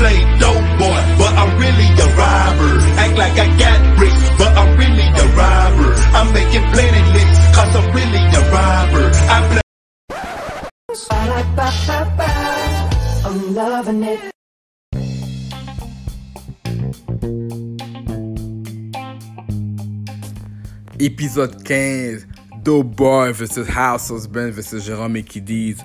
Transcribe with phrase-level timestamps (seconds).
[0.00, 2.72] play dope boy, but I'm really a robber.
[3.02, 5.90] Act like I got bricks, but I'm really a robber.
[6.18, 9.06] I'm making plenty licks, cause I'm really a robber.
[9.34, 9.60] I play
[13.26, 14.20] I'm loving it.
[20.98, 22.26] Épisode 15,
[22.62, 25.76] Doughboy vs House Husband vs Jérôme et Kiddies.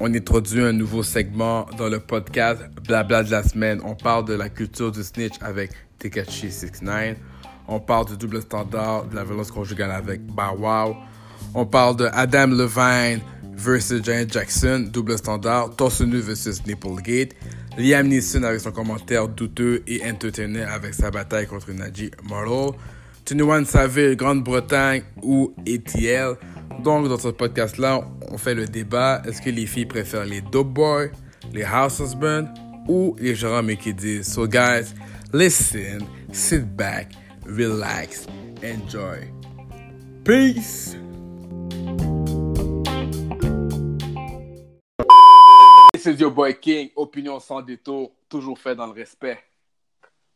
[0.00, 3.80] On introduit un nouveau segment dans le podcast Blabla de la semaine.
[3.84, 7.16] On parle de la culture du snitch avec Tekashi 69.
[7.68, 10.96] On parle du double standard de la violence conjugale avec Bow Wow.
[11.54, 13.20] On parle de Adam Levine
[13.56, 15.76] versus Janet Jackson, double standard.
[15.76, 17.34] Torsonu versus Nipplegate.
[17.78, 22.74] Liam Neeson avec son commentaire douteux et entertaining avec sa bataille contre Najee Marlowe.
[23.26, 26.36] 21 Saville, Grande-Bretagne ou ETL.
[26.82, 29.22] Donc, dans ce podcast-là, on fait le débat.
[29.24, 31.08] Est-ce que les filles préfèrent les dope boys,
[31.52, 32.52] les house husbands
[32.88, 34.24] ou les et Kiddies?
[34.24, 34.94] So, guys,
[35.32, 37.12] listen, sit back,
[37.46, 38.26] relax,
[38.62, 39.30] enjoy.
[40.24, 40.96] Peace!
[45.94, 49.38] This is your boy King, opinion sans détour, toujours fait dans le respect.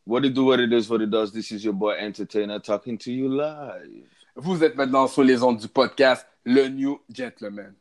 [0.05, 1.31] What it do, what it is, what it does.
[1.31, 4.18] This is your boy Entertainer talking to you live.
[4.41, 7.75] Vous êtes maintenant sur les ondes du podcast Le New Gentleman.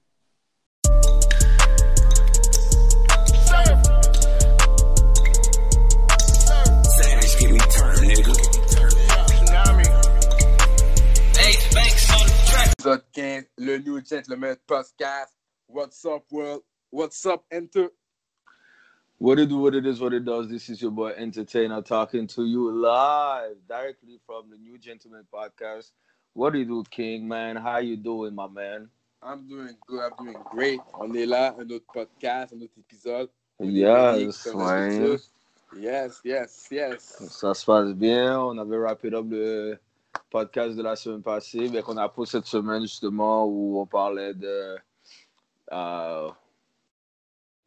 [12.73, 15.33] Épisode 15, Le New Gentleman Podcast.
[15.69, 16.63] What's up, world?
[16.91, 17.91] What's up, Enter?
[19.19, 20.49] What it do, what it is, what it does.
[20.49, 25.93] This is your boy Entertainer talking to you live directly from the New Gentleman Podcast.
[26.35, 27.57] What do you do, King, man?
[27.57, 28.89] How you doing, my man?
[29.23, 30.81] I'm doing good, I'm doing great.
[30.95, 33.29] On est là, un autre podcast, un autre épisode.
[33.61, 35.19] Yes, man.
[35.77, 37.03] Yes, yes, yes.
[37.29, 38.41] Ça se passe bien.
[38.41, 39.79] On avait wrappé up le
[40.31, 44.35] podcast de la semaine passée, mais qu'on a posé cette semaine justement où on parlait
[44.35, 44.77] de.
[45.73, 46.31] euh,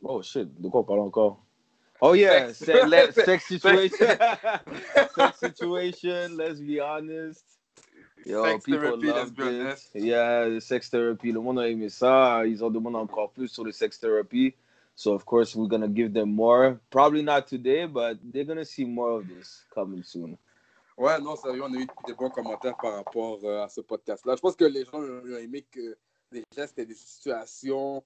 [0.04, 1.44] Oh shit, de quoi on parle encore?
[2.00, 4.08] Oh yeah, sex situation.
[5.16, 7.46] sex situation, let's be honest.
[8.26, 9.62] Yo, Sex people therapy, let's loved be it.
[9.62, 9.90] honest.
[9.96, 11.32] Yeah, the sex therapy.
[11.32, 12.46] Le monde a aimé ça.
[12.46, 14.54] Ils en demandent encore plus sur le sex therapy.
[14.96, 16.80] So of course we're gonna give them more.
[16.90, 20.38] Probably not today, but they're gonna see more of this coming soon.
[20.98, 24.36] Ouais, non, sérieux, on a eu des bons commentaires par rapport euh, à ce podcast-là.
[24.36, 25.98] Je pense que les gens ont aimé que
[26.32, 28.04] déjà c'était des situations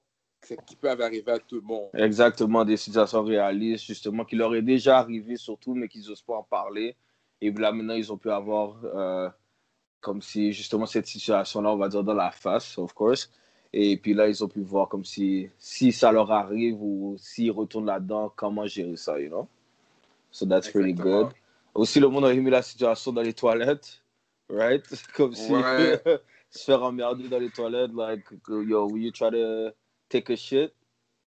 [0.67, 1.89] qui peuvent arriver à tout le monde.
[1.95, 6.35] Exactement, des situations réalistes, justement, qui leur est déjà arrivé surtout, mais qu'ils n'osent pas
[6.35, 6.95] en parler.
[7.41, 9.27] Et là, maintenant, ils ont pu avoir, euh,
[10.05, 13.31] comme si, justement, cette situation-là, on va dire, dans la face, of course.
[13.73, 17.49] Et puis là, ils ont pu voir comme si, si ça leur arrive ou s'ils
[17.51, 19.47] retournent là-dedans, comment gérer ça, you know?
[20.31, 20.93] So that's pretty Exactement.
[20.93, 21.33] good.
[21.73, 24.03] Aussi, le monde a aimé la situation dans les toilettes,
[24.47, 24.83] right?
[25.15, 25.99] Comme si Ouais.
[26.51, 29.71] se faire emmerder dans les toilettes, like, yo, will you try to
[30.09, 30.71] take a shit?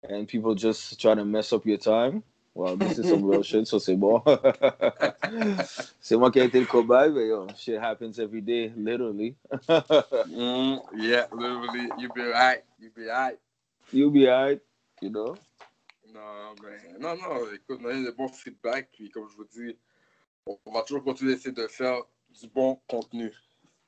[0.02, 2.22] And people just try to mess up your time?
[2.54, 4.22] Well, this is some real shit, so c'est bon.
[6.00, 9.34] c'est moi qui ai été le cobaye, mais yo, shit happens every day, literally.
[9.68, 13.38] Mm, yeah, literally, you be right, you be right.
[13.90, 14.60] You'll be alright,
[15.00, 15.34] you know?
[16.12, 19.46] Non, mais non, non, écoute, on a eu de bons feedbacks, puis comme je vous
[19.46, 19.76] dis,
[20.46, 23.32] on on va toujours continuer d'essayer de faire du bon contenu.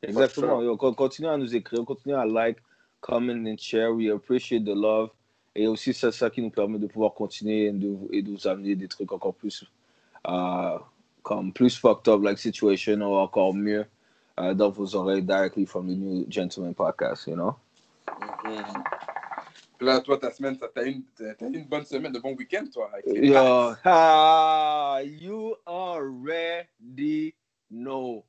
[0.02, 0.62] Exactement.
[0.62, 2.58] Yo, con- continuez à nous écrire, continuez à like,
[3.00, 3.92] comment and share.
[3.92, 5.10] We appreciate the love.
[5.56, 8.30] Et aussi, c'est ça qui nous permet de pouvoir continuer et de, vous- et de
[8.30, 9.64] vous amener des trucs encore plus,
[10.26, 10.78] euh,
[11.22, 13.86] comme plus fucked up, like situation, ou encore mieux
[14.40, 17.54] euh, dans vos oreilles, directly from the New Gentleman Podcast, you know?
[18.44, 18.82] Mhm.
[19.78, 21.02] Puis là, toi, ta semaine, t'as une,
[21.40, 22.90] une bonne semaine, de bon week-end, toi.
[23.06, 27.34] Yo, ah, you already
[27.70, 28.24] know.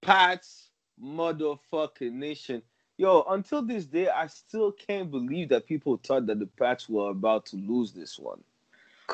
[0.00, 0.70] Pats,
[1.00, 2.62] motherfucking nation.
[3.00, 7.08] Yo, until this day, I still can't believe that people thought that the Pats were
[7.08, 8.44] about to lose this one.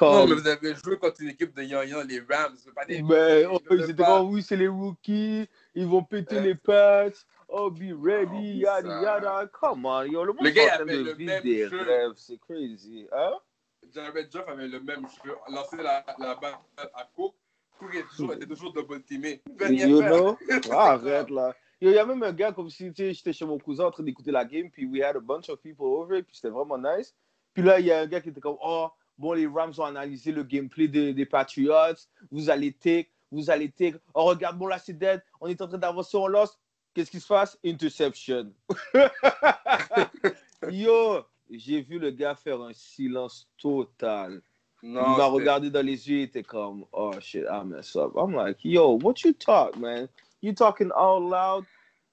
[0.00, 3.00] Non, mais vous avez joué contre une équipe de Yan les Rams, c'est pas des.
[3.00, 7.12] ben, oh, Ils étaient comme, oui, c'est les rookies, ils vont péter les Pats.
[7.48, 9.46] Oh, be ready, Oh, yada yada.
[9.52, 11.80] Come on, yo, le monde Le gars, avait le même des jeu.
[11.82, 13.06] rêves, c'est crazy.
[13.12, 13.34] Hein?
[13.94, 17.36] Jared Jeff avait le même jeu, lancer la, la balle à Cook,
[17.78, 19.40] Cook était toujours, était toujours double teamé.
[19.60, 20.36] You know?
[20.72, 21.54] Ah, arrête là.
[21.80, 24.30] Il y a même un gars comme si j'étais chez mon cousin en train d'écouter
[24.30, 27.14] la game, puis we had a bunch of people over, puis c'était vraiment nice.
[27.52, 28.88] Puis là, il y a un gars qui était comme, oh,
[29.18, 31.96] bon, les Rams ont analysé le gameplay des, des Patriots,
[32.30, 33.96] vous allez take, vous allez take.
[34.14, 36.58] Oh, regarde, bon, là, c'est dead, on est en train d'avancer, on lost.
[36.94, 37.58] Qu'est-ce qui se passe?
[37.62, 38.52] Interception.
[40.70, 41.20] Yo,
[41.50, 44.40] j'ai vu le gars faire un silence total.
[44.82, 48.12] il m'a regardé dans les yeux, il était comme, oh shit, I mess up.
[48.16, 50.08] I'm like, yo, what you talk, man?
[50.42, 51.64] You talking all loud?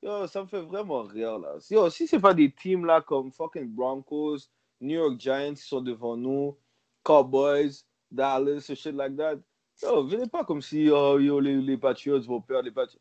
[0.01, 1.55] Yo, ça me fait vraiment rire, là.
[1.69, 4.49] Yo, si c'est pas des teams, là, comme fucking Broncos,
[4.81, 6.57] New York Giants qui sont devant nous,
[7.03, 9.37] Cowboys, Dallas, shit like that,
[9.81, 12.99] yo, venez pas comme si, oh, yo, les, les Patriots vont perdre, les Patriots.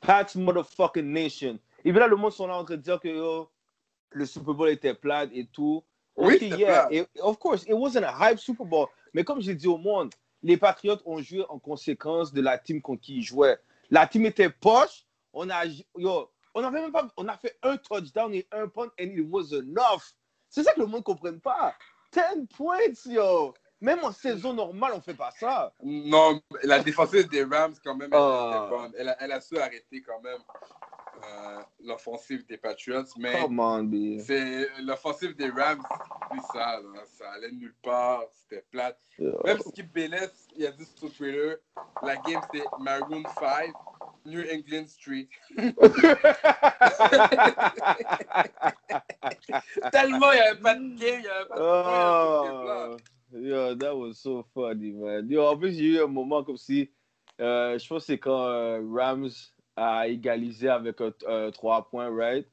[0.00, 1.58] Pats motherfucking nation.
[1.84, 3.48] Et puis là, le monde sont là en train de dire que, yo,
[4.10, 5.82] le Super Bowl était plat et tout.
[6.16, 8.86] Oui, Ok, c'était yeah, it- of course, it wasn't a hype Super Bowl.
[9.12, 10.12] Mais comme j'ai dit au monde,
[10.42, 13.58] les Patriots ont joué en conséquence de la team contre qui ils jouaient.
[13.94, 15.06] La team était poche.
[15.32, 18.90] On a, yo, on avait même pas, on a fait un touchdown et un punt
[19.00, 20.02] and it was enough.
[20.48, 21.76] C'est ça que le monde ne comprenne pas.
[22.12, 23.54] 10 points, yo.
[23.80, 25.72] Même en saison normale, on fait pas ça.
[25.84, 28.92] Non, la défensive des Rams, quand même, elle était bonne.
[28.98, 30.40] Elle a, elle a su arrêter quand même
[31.80, 34.18] l'offensive des Patriots, mais Come on, B.
[34.20, 35.82] c'est l'offensive des Rams,
[36.52, 38.98] ça, là, ça allait nulle part, c'était plate.
[39.18, 39.40] Yo.
[39.44, 41.54] Même Skip Bayless, il a dit sur Twitter,
[42.02, 43.72] la game c'est Maroon 5,
[44.26, 45.28] New England Street.
[49.92, 51.60] Tellement il n'y avait pas de game, il n'y avait pas de.
[51.60, 52.96] Oh,
[53.32, 55.28] yo, that was so funny, man.
[55.28, 56.90] Yo, en plus, j'ai eu un moment comme si,
[57.40, 59.30] euh, je pense que c'est quand euh, Rams
[59.76, 62.46] a égalisé avec un 3 points, right?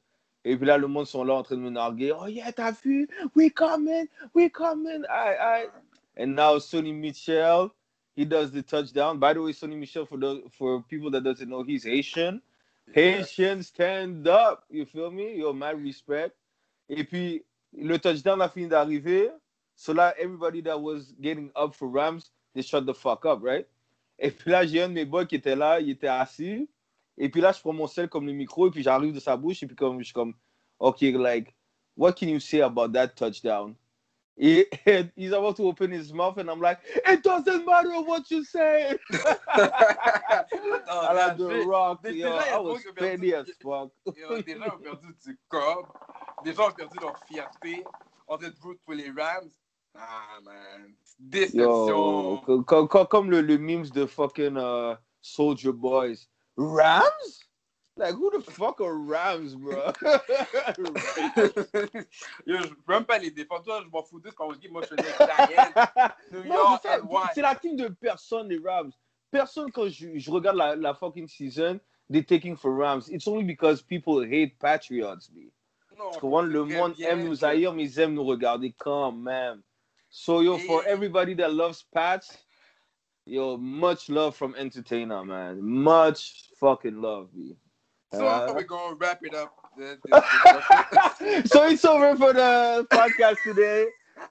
[0.44, 2.12] Et puis là, le monde sont là en train de me narguer.
[2.12, 3.08] Oh yeah, t'as vu?
[3.36, 5.04] We coming, we coming.
[5.08, 5.68] Aye, aye.
[6.18, 7.70] And now Sonny Michel,
[8.16, 9.18] he does the touchdown.
[9.18, 12.42] By the way, Sonny Michel, for those, for people that doesn't know, he's Haitian.
[12.92, 14.64] Haitian stand up.
[14.68, 15.36] You feel me?
[15.36, 16.34] Yo, my respect.
[16.88, 19.30] Et puis, le touchdown a fini d'arriver.
[19.76, 23.66] So là, everybody that was getting up for Rams, they shut the fuck up, right?
[24.18, 26.68] Et puis là, j'ai un de mes boys qui était là, il était assis.
[27.18, 29.36] Et puis là, je prends mon sel comme le micro, et puis j'arrive de sa
[29.36, 30.34] bouche, et puis comme, je suis comme,
[30.78, 31.54] OK, like,
[31.96, 33.76] what can you say about that touchdown?
[34.38, 38.30] Et, and he's about to open his mouth, and I'm like, it doesn't matter what
[38.30, 38.98] you say.
[39.54, 42.36] I like the rock, yo.
[42.36, 43.90] I was petty as fuck.
[44.16, 45.86] Et, Des gens ont perdu du cob,
[46.44, 47.84] des gens ont perdu leur fierté,
[48.26, 49.50] train de root pour les Rams.
[49.94, 50.94] Ah, man.
[51.18, 51.66] Déception.
[51.66, 56.26] Yo, co- co- co- comme le, le memes de fucking uh, Soldier Boys.
[56.56, 57.40] Rams?
[57.96, 59.92] Like, who the fuck are Rams, bro?
[62.46, 63.64] Yo, je peux même pas les défendre.
[63.64, 64.96] Toi, je m'en fous d'eux quand on dit, moi, je suis.
[66.32, 66.86] New York
[67.34, 68.92] c'est la team de personne, les Rams.
[69.30, 71.78] Personne, quand je, je regarde la, la fucking season,
[72.10, 73.08] they're taking for Rams.
[73.08, 75.50] It's only because people hate Patriots, me.
[75.98, 79.62] Non, le monde très aime bien nous haïr, mais ils aiment nous regarder quand même.
[80.08, 82.38] So, yo, for Et- everybody that loves Pats,
[83.26, 85.62] yo, much love from Entertainer, man.
[85.62, 87.56] Much fucking love, me.
[88.12, 89.54] So, Uh, we're to wrap it up.
[91.46, 93.86] So it's over for the podcast today.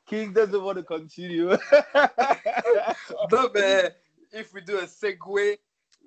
[0.06, 1.48] King doesn't want to continue.
[1.96, 3.98] no, but
[4.32, 5.58] if we do a segue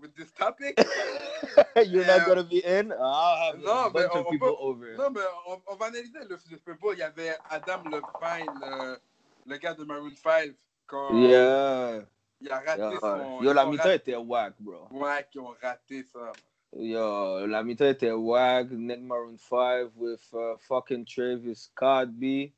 [0.00, 0.78] with this topic,
[1.86, 2.92] You're not gonna be in.
[2.92, 4.96] I'll have No, a but bunch of people over.
[4.96, 6.92] non, mais on, on va analyser le, le.
[6.92, 8.98] Il y avait Adam Levine, le,
[9.46, 10.54] le gars de Maroon 5,
[10.86, 12.02] quand Yeah.
[12.44, 13.42] Il a raté Yo, son.
[13.42, 14.86] yo, ils la ont mi-temps était whack, bro.
[14.90, 16.32] Ouais, qui ont raté ça.
[16.76, 18.70] Yo, la mi-temps était whack.
[18.70, 22.52] Nick Maroon 5 with uh, fucking Travis Scott, B.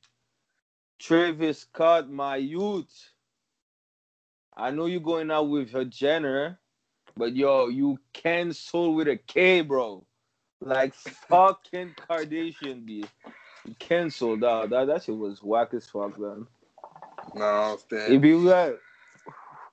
[0.99, 3.12] Travis Scott, my youth.
[4.56, 6.58] I know you're going out with her Jenner,
[7.17, 10.05] but yo, you cancel with a K, bro.
[10.60, 13.05] Like fucking Kardashian, B.
[13.67, 14.70] You canceled out.
[14.70, 16.46] That, that shit was whack as fuck, man.
[17.34, 18.10] Non, c'était.
[18.13, 18.75] Et puis, ouais.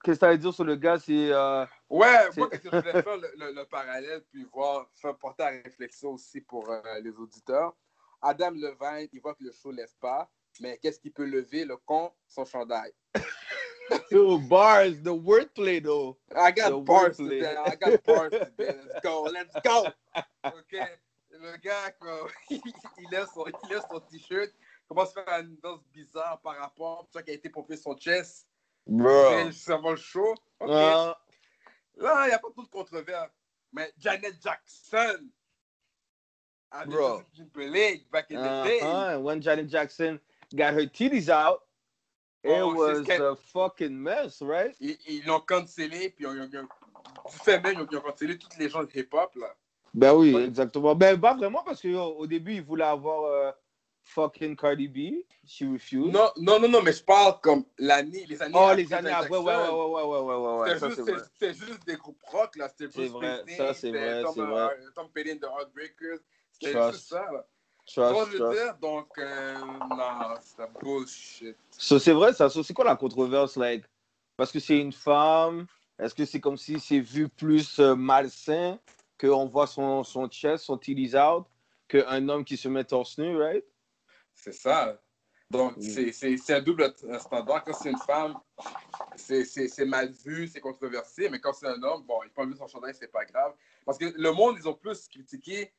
[0.04, 1.00] Qu'est-ce que tu as à dire sur le gars?
[1.00, 1.32] C'est.
[1.32, 5.44] euh, Ouais, moi, que je voulais faire le, le- le parallèle, puis voir, faire porter
[5.44, 7.74] à réflexion aussi pour euh, les auditeurs.
[8.22, 10.30] Adam Levine, il voit que le show ne lève pas,
[10.60, 12.92] mais qu'est-ce qu'il peut lever, le con, son chandail.
[14.10, 16.18] Two bars, the wordplay though.
[16.36, 17.40] I got The bars wordplay.
[17.40, 17.56] today.
[17.58, 18.76] I got bars today.
[18.88, 19.28] Let's go.
[19.32, 19.88] Let's go.
[20.46, 21.00] OK.
[21.32, 24.52] Le gars, quoi, il lève son, il lève son t-shirt,
[24.88, 28.48] commence à faire une danse bizarre par rapport, ça qui a été pompé son chest.
[28.88, 29.52] Bro.
[29.52, 30.34] C'est avant le show?
[30.60, 30.70] OK.
[30.70, 31.16] Là,
[32.25, 33.32] il n'y a pas trop de controverse.
[33.72, 35.30] Mais Janet Jackson
[36.72, 37.22] avait Bro.
[37.56, 38.80] League back in the day.
[38.82, 39.20] uh-huh.
[39.22, 40.20] When Janet Jackson
[40.54, 41.62] got her titties out,
[42.44, 44.75] it Oh, was she's ca- a fucking mess, right?
[44.80, 46.68] Ils ils l'ont cancellé, puis ils ont, ils ont-
[47.30, 49.34] du fait même, ils ont, ils cancellé toutes les gens de hip-hop.
[49.36, 49.56] là.
[49.94, 50.94] Ben oui, exactement.
[50.96, 53.52] Ben pas vraiment parce que yo, au début, il voulait avoir euh,
[54.04, 55.26] fucking Cardi B.
[55.46, 56.14] She refused.
[56.14, 59.12] Non, non, non, non, mais je parle comme l'année, les années oh, après les années
[59.12, 62.56] après, ouais, ouais, ouais, ouais, ouais, ouais, ouais, juste, c'est c'était juste des groupes rock,
[62.56, 62.70] là.
[62.70, 64.78] C'était Bruce vrai, Springsteen, ça, c'est vrai, Tom, c'est euh, vrai.
[64.96, 66.20] Tom Petty the Heartbreakers.
[66.52, 67.46] C'était juste ça, là.
[67.86, 68.78] Trust, je veux dire?
[68.82, 69.56] Donc, euh,
[69.90, 71.58] non, c'est bullshit.
[71.72, 72.50] So, c'est vrai, ça.
[72.50, 73.58] So, c'est quoi la controverse?
[73.58, 73.84] Like,
[74.38, 75.66] parce que c'est une femme,
[76.00, 78.80] est-ce que c'est comme si c'est vu plus euh, malsain
[79.20, 81.46] qu'on voit son, son chest, son titties out,
[81.90, 83.66] qu'un homme qui se met torse nu, right?
[84.44, 85.00] C'est ça.
[85.50, 87.64] Donc, c'est- un double standard.
[87.64, 88.36] Quand c'est une femme,
[89.16, 92.68] c'est- mal vu, c'est controversé, mais quand c'est un homme, bon, il peut enlever son
[92.68, 93.54] chandail, c'est pas grave.
[93.86, 95.72] Parce que le monde, ils ont plus critiqué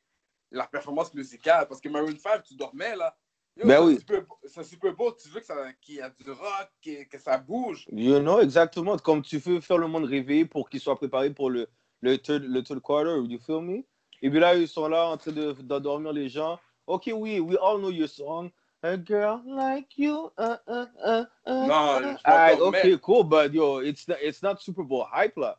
[0.51, 1.67] la performance musicale.
[1.67, 3.15] Parce que Maroon 5, tu dormais, là.
[3.57, 3.97] Yo, Ben oui.
[3.99, 5.41] Super- C'est super beau, tu veux
[5.81, 7.85] qu'il y a du rock, que, que ça bouge.
[7.91, 8.97] You know, exactement.
[8.97, 11.67] Comme tu veux faire le monde réveiller pour qu'il soit préparé pour le,
[12.01, 13.83] le, third, le third quarter, you feel me?
[14.21, 16.59] Et puis là, ils sont là en train de- d'endormir les gens.
[16.87, 18.51] Ok, we we all know your song.
[18.83, 20.31] A girl like you.
[20.37, 22.17] Uh, uh, uh, uh, uh.
[22.27, 22.79] Alright, m'endormais.
[22.79, 25.55] okay, cool, but yo, it's not, it's not Super Bowl hype là.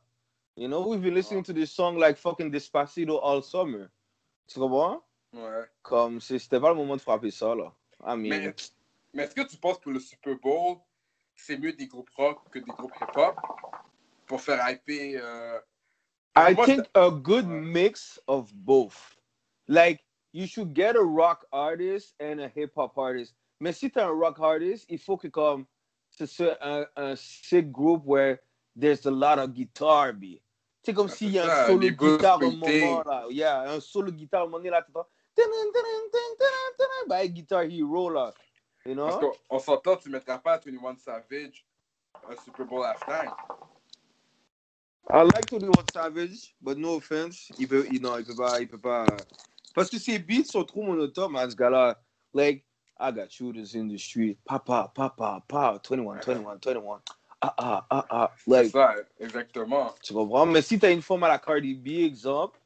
[0.55, 3.91] You know, we've been listening to this song like fucking Despacito all summer.
[4.49, 5.03] Tu comprends?
[5.35, 5.65] Ouais.
[5.83, 7.73] Comme c'était pas le moment de frapper ça là.
[8.07, 8.55] I mean, Mais,
[9.13, 10.77] mais est-ce que tu penses que le Super Bowl,
[11.35, 13.35] c'est mieux des groupes rock que des groupes hip-hop
[14.27, 15.21] pour faire hyper.
[15.21, 15.59] euh,
[16.37, 19.17] I moi, think a good mix of both.
[19.67, 20.06] Like,
[20.37, 23.35] you should get a rock artist and a hip hop artist.
[23.59, 25.65] Mais si t'es un rock artist, il faut que comme
[26.11, 28.41] ce un, un sick group where
[28.79, 30.43] there's a lot of guitar be.
[30.85, 33.25] C'est comme s'il c'est y a un solo les de Bruce guitare au moment là.
[33.31, 35.09] Yeah, un solo guitare au moment là, t'entends.
[37.09, 38.33] Bah, Guitar Hero là.
[38.85, 39.31] You Parce know?
[39.31, 41.67] qu'on on s'entend, tu mettras pas 21 Savage
[42.29, 43.33] un Super Bowl halftime.
[45.09, 47.51] I like to do what Savage, but no offense.
[47.59, 49.07] Il peut, il, non, il peut pas, il peut pas.
[49.77, 52.01] Parce que ses beats sont trop monotones, à ce gars-là.
[52.33, 52.65] Like,
[52.99, 54.39] I got shooters in the street.
[54.47, 57.03] Papa, papa, papa, 21, 21, 21.
[57.43, 58.31] Ah, ah, ah, ah.
[58.47, 59.95] Like, ça, exactement.
[60.03, 60.47] tu comprends?
[60.47, 62.59] Mais si t'as une forme à la Cardi B, exemple,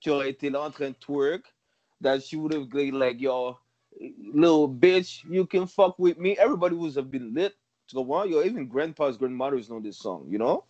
[0.00, 1.44] qui aurait été là en train de twerk,
[2.00, 3.58] that she would have been like, yo,
[4.32, 6.34] little bitch, you can fuck with me.
[6.38, 7.52] Everybody would have been lit.
[7.86, 8.24] Tu comprends?
[8.24, 10.64] Yo, even grandpas, grandmothers know this song, you know?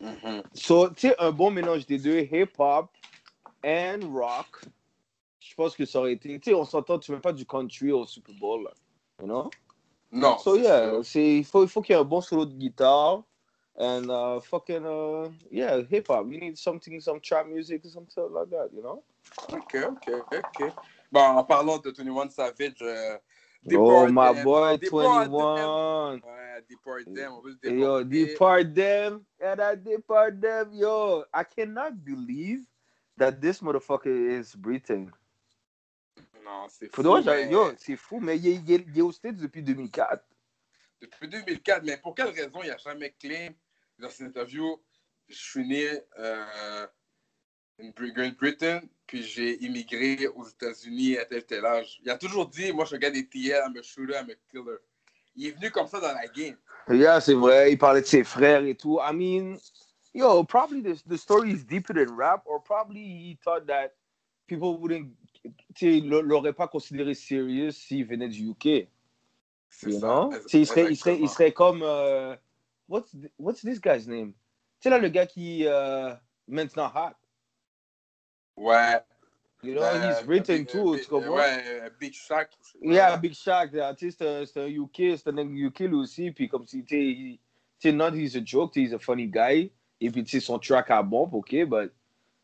[0.00, 0.44] Mhm.
[0.54, 2.90] So, tu sais, un bon mélange des deux, hip-hop
[3.64, 4.62] and rock,
[5.52, 6.40] je pense que ça aurait été.
[6.40, 8.70] Tu sais, on s'entend, tu mets pas du country au Super Bowl, là.
[9.20, 9.50] You know?
[10.10, 10.38] Non.
[10.38, 13.22] So, yeah, il faut, il faut qu'il y ait un bon solo de guitare.
[13.78, 16.26] And uh, fucking, uh, yeah, hip-hop.
[16.30, 19.02] You need something, some trap music, something like that, you know?
[19.52, 20.72] Ok, ok, ok.
[21.10, 23.18] Bon, en parlant de 21 Savage, euh, oh,
[23.68, 24.44] Deport my Them.
[24.44, 25.30] boy, Deport Them.
[25.30, 26.14] 21.
[26.14, 27.32] Ouais, Deport Them.
[27.32, 29.20] On veut se Hey, Yo, depart them.
[29.38, 30.70] Yeah, that depart them.
[30.72, 32.66] Yo, I cannot believe
[33.18, 35.12] that this motherfucker is breathing.
[36.44, 37.02] Non, c'est fou.
[37.24, 40.24] Mais- yo, c'est fou, mais il est, il est- il est aux States depuis 2004.
[41.00, 43.50] Depuis 2004, mais pour quelle raison il n'a jamais claim
[43.98, 44.80] dans cette interview
[45.28, 46.86] Je suis né euh,
[47.80, 52.00] en Great Britain, puis j'ai immigré aux États-Unis à tel tel âge.
[52.04, 54.78] Il a toujours dit Moi, je gars des TL, I'm a shooter, I'm a killer.
[55.34, 56.56] Il est venu comme ça dans la game.
[56.88, 58.98] Yeah, c'est vrai, il parlait de ses frères et tout.
[59.00, 59.56] I mean,
[60.12, 63.94] yo, probably the, the story is deeper than rap, or probably he thought that
[64.46, 68.88] people wouldn't, tu sais, l'auraient pas considéré serious s'il venait du UK.
[69.68, 70.06] C'est You ça.
[70.06, 70.32] know?
[70.32, 71.26] Il serait, il serait, il exactement.
[71.28, 72.36] serait comme, euh,
[72.88, 74.32] what's, th- what's this guy's name?
[74.32, 74.38] Tu
[74.84, 76.14] sais, là, le gars qui, euh,
[76.46, 77.14] maintenant hot.
[78.56, 79.00] Ouais.
[79.62, 81.36] You know, Euh, he's written Big- too, Big- tu comprends?
[81.36, 82.50] Ouais, euh, Big Shaq.
[82.80, 86.48] Yeah, Big Shaq, là, tu sais, c'est un, UK, c'est un UK lui aussi, puis
[86.48, 87.04] comme si, tu sais,
[87.84, 89.70] il- not he's a joke, he's a funny guy,
[90.00, 91.92] et puis, tu sais, son track à bon, ok, but, tu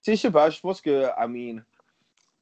[0.00, 1.64] sais, je sais pas, je pense que, I mean,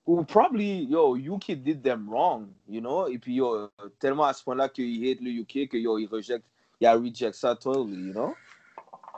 [0.06, 4.42] ou probably, yo, UK did them wrong, you know, et puis, yo, tellement à ce
[4.44, 6.44] point-là qu'il hate le UK, que, yo, il rejette,
[6.80, 8.34] il a reject ça totally, you know?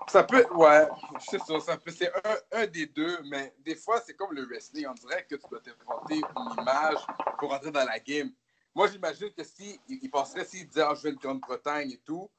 [0.09, 0.88] Ça peut, ouais,
[1.21, 4.47] c'est ça, ça peut, c'est un, un des deux, mais des fois, c'est comme le
[4.47, 4.87] wrestling.
[4.88, 6.97] On dirait que tu dois t'inventer une image
[7.38, 8.30] pour entrer dans la game.
[8.75, 12.30] Moi, j'imagine que si il, penserait, s'il disait, ah, je viens de Grande-Bretagne et tout,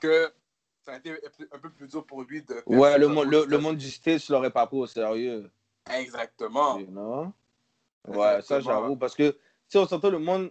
[0.00, 0.32] que
[0.84, 1.12] ça a été
[1.52, 2.60] un peu plus dur pour lui de.
[2.66, 5.48] Ouais, le, monde- le, le monde du States l'aurait pas pris au sérieux.
[5.96, 6.78] Exactement.
[6.78, 7.32] You know?
[8.08, 8.96] Ouais, ça j'avoue.
[8.96, 10.50] Parce que, tu sais, on s'entend le monde.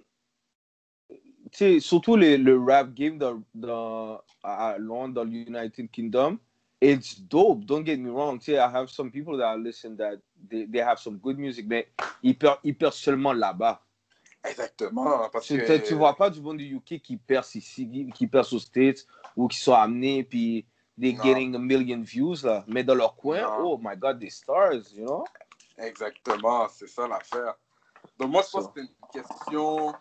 [1.10, 6.38] Tu sais, surtout les, le rap game dans, dans, à Londres, dans l'United Kingdom,
[6.82, 7.66] it's dope.
[7.66, 8.40] Don't get me wrong.
[8.40, 10.18] Tu sais, I have some people that listen that
[10.50, 11.90] they, they have some good music, mais
[12.24, 13.82] ils perdent, ils perdent seulement là-bas.
[14.44, 15.30] Exactement.
[15.32, 18.54] Parce Tu, que, tu- vois pas du monde du UK qui perce ici, qui, perce
[18.54, 19.06] aux States,
[19.36, 20.66] ou qui sont amenés, puis
[21.00, 21.22] they Non.
[21.24, 22.64] getting a million views, là.
[22.68, 23.58] Mais dans leur coin, Non.
[23.64, 25.24] oh my God, des stars, you know?
[25.78, 27.56] Exactement, c'est ça l'affaire.
[28.18, 29.94] Donc moi, je pense que c'était une question...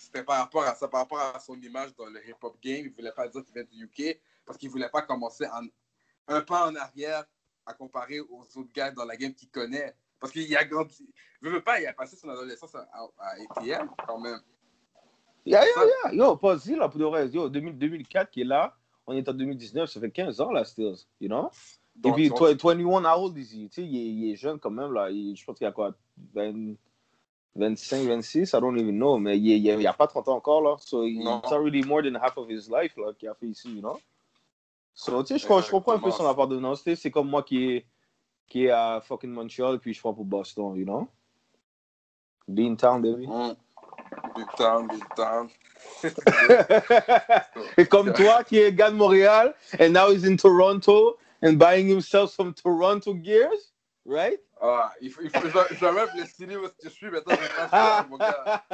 [0.00, 2.86] C'était par rapport à ça, par rapport à son image dans le hip-hop game.
[2.86, 5.66] Il voulait pas dire qu'il vient du UK parce qu'il voulait pas commencer en-
[6.34, 7.24] un pas en arrière
[7.66, 9.94] à comparer aux autres gars dans la game qu'il connaît.
[10.18, 11.12] Parce qu'il a grandi.
[11.42, 12.88] Je veux pas, il a passé son adolescence à,
[13.18, 14.40] à, ATL quand même.
[15.44, 16.12] Yeah, yeah, yeah.
[16.14, 17.34] Yo, pas dit là pour le reste.
[17.34, 18.74] Yo, 2000 2004 qui est là,
[19.06, 21.50] on est en 2019, ça fait 15 ans là, Stills, you know?
[22.04, 23.68] Et puis, toi- 21, how old is he?
[23.68, 25.10] Tu sais, il, est- il est jeune quand même, là.
[25.10, 25.94] Il- je pense qu'il a quoi?
[26.34, 26.76] 20
[27.56, 28.52] 25, 26?
[28.52, 29.18] I don't even know.
[29.18, 30.76] Mais il, est- il a pas 30 ans encore, là.
[30.78, 31.40] So, Non.
[31.40, 33.98] it's already more than half of his life, là, qu'il a fait ici, you know?
[34.94, 36.82] So, tu sais, je, je comprends un peu son appartenance.
[36.94, 37.86] C'est comme moi qui est,
[38.48, 41.08] qui est à fucking Montreal, puis je prends pour Boston, you know?
[42.46, 43.26] Beantown, baby.
[43.26, 43.54] hum,
[44.36, 45.48] Big time, big time.
[47.76, 51.88] Et comme toi qui est gars de Montréal, and now he's in Toronto and buying
[51.88, 53.72] himself some Toronto gears,
[54.04, 54.38] right?
[54.60, 56.88] Ah, il faut, il faut, je, dois- je dois même le styler où est-ce que
[56.88, 57.36] je suis maintenant.
[57.36, 58.64] Je pense que, mon gars.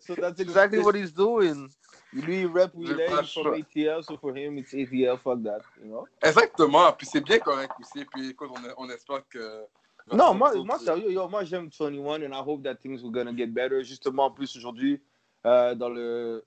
[0.00, 1.68] so that's exactly what he's doing.
[2.14, 3.56] Lui, il rep où J'ai il est, pas le he's from choix.
[3.58, 6.06] ATL, so for him, it's ATL, fuck that, you know?
[6.22, 8.04] Exactement, puis c'est bien correct aussi.
[8.06, 9.64] Puis écoute, on, on espère que.
[10.12, 13.34] Non, moi, moi sérieux, yo, moi j'aime 21 and I hope that things will gonna
[13.36, 13.82] get better.
[13.84, 15.00] Justement, en plus aujourd'hui,
[15.46, 16.44] euh, dans le.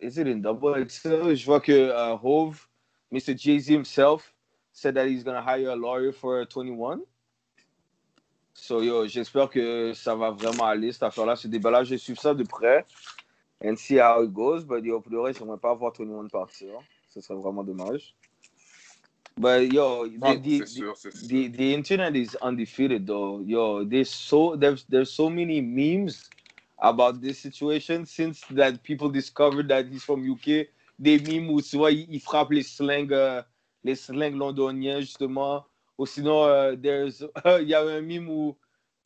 [0.00, 1.34] Is it in Double XL?
[1.36, 2.66] Je vois que euh, Hove,
[3.12, 3.34] Mr.
[3.36, 4.34] Jay-Z himself,
[4.72, 7.02] said that he's gonna hire a lawyer for 21.
[8.54, 11.84] So, yo, j'espère que ça va vraiment aller cette affaire-là, ce débat-là.
[11.84, 12.84] Je suis ça de près
[13.64, 14.64] and see how it goes.
[14.64, 16.68] But yo, pour le reste, j'aimerais pas voir 21 partir.
[17.08, 18.14] Ce serait vraiment dommage.
[19.36, 20.94] But yo, Ah, the, the, sûr.
[21.28, 23.40] the the internet is undefeated though.
[23.40, 26.28] Yo, there's so there's there's so many memes
[26.80, 30.66] about this situation since that people discovered that he's from UK.
[30.98, 33.42] Des memes où tu vois, il, il frappe les slangs euh,
[33.84, 35.64] les slangs londoniens justement.
[35.96, 36.74] Ou sinon, euh,
[37.60, 38.56] il y a un meme où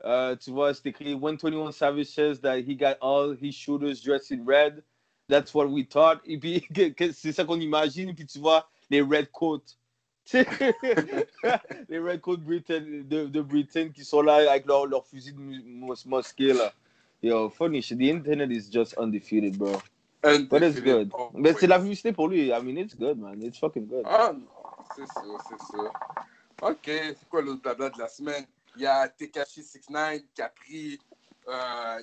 [0.04, 4.02] euh, tu vois, c'est écrit When 21 Savage says that he got all his shooters
[4.02, 4.82] dressed in red.
[5.28, 6.20] That's what we thought.
[6.26, 6.66] Et puis
[7.12, 8.08] c'est ça qu'on imagine.
[8.10, 9.76] Et puis tu vois les red coats.
[11.88, 16.08] Les Red Coat Britain, de, de Britain qui sont là avec leur, leur fusil de
[16.08, 16.72] mosquée là.
[17.22, 17.98] Yo, funny shit.
[17.98, 19.80] The internet is just undefeated, bro.
[20.24, 21.10] And But it's good.
[21.14, 22.48] oh, Mais c'est la publicité pour lui.
[22.48, 23.42] I mean, it's good, man.
[23.42, 24.04] It's fucking good.
[24.04, 24.46] Ah non,
[24.94, 25.92] c'est sûr, c'est sûr.
[26.62, 28.46] Ok, c'est quoi l'autre blabla de la semaine?
[28.76, 30.98] Il y a Tekashi 69 qui a pris
[31.48, 31.98] euh,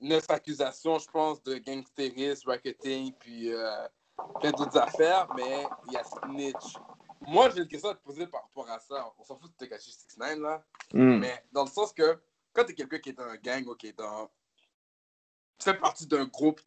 [0.00, 3.86] neuf accusations, je pense, de gangstérisme, racketing, puis euh,
[4.40, 6.76] plein d'autres affaires, mais il y a snitch.
[7.26, 9.12] Moi, j'ai une question à te poser par rapport à ça.
[9.18, 10.64] On s'en fout de Tekashi 69, là.
[10.94, 11.18] Mm.
[11.18, 12.18] Mais dans le sens que
[12.52, 14.30] quand tu es quelqu'un qui est dans un gang ou qui est dans.
[15.58, 16.60] Tu fais partie d'un groupe,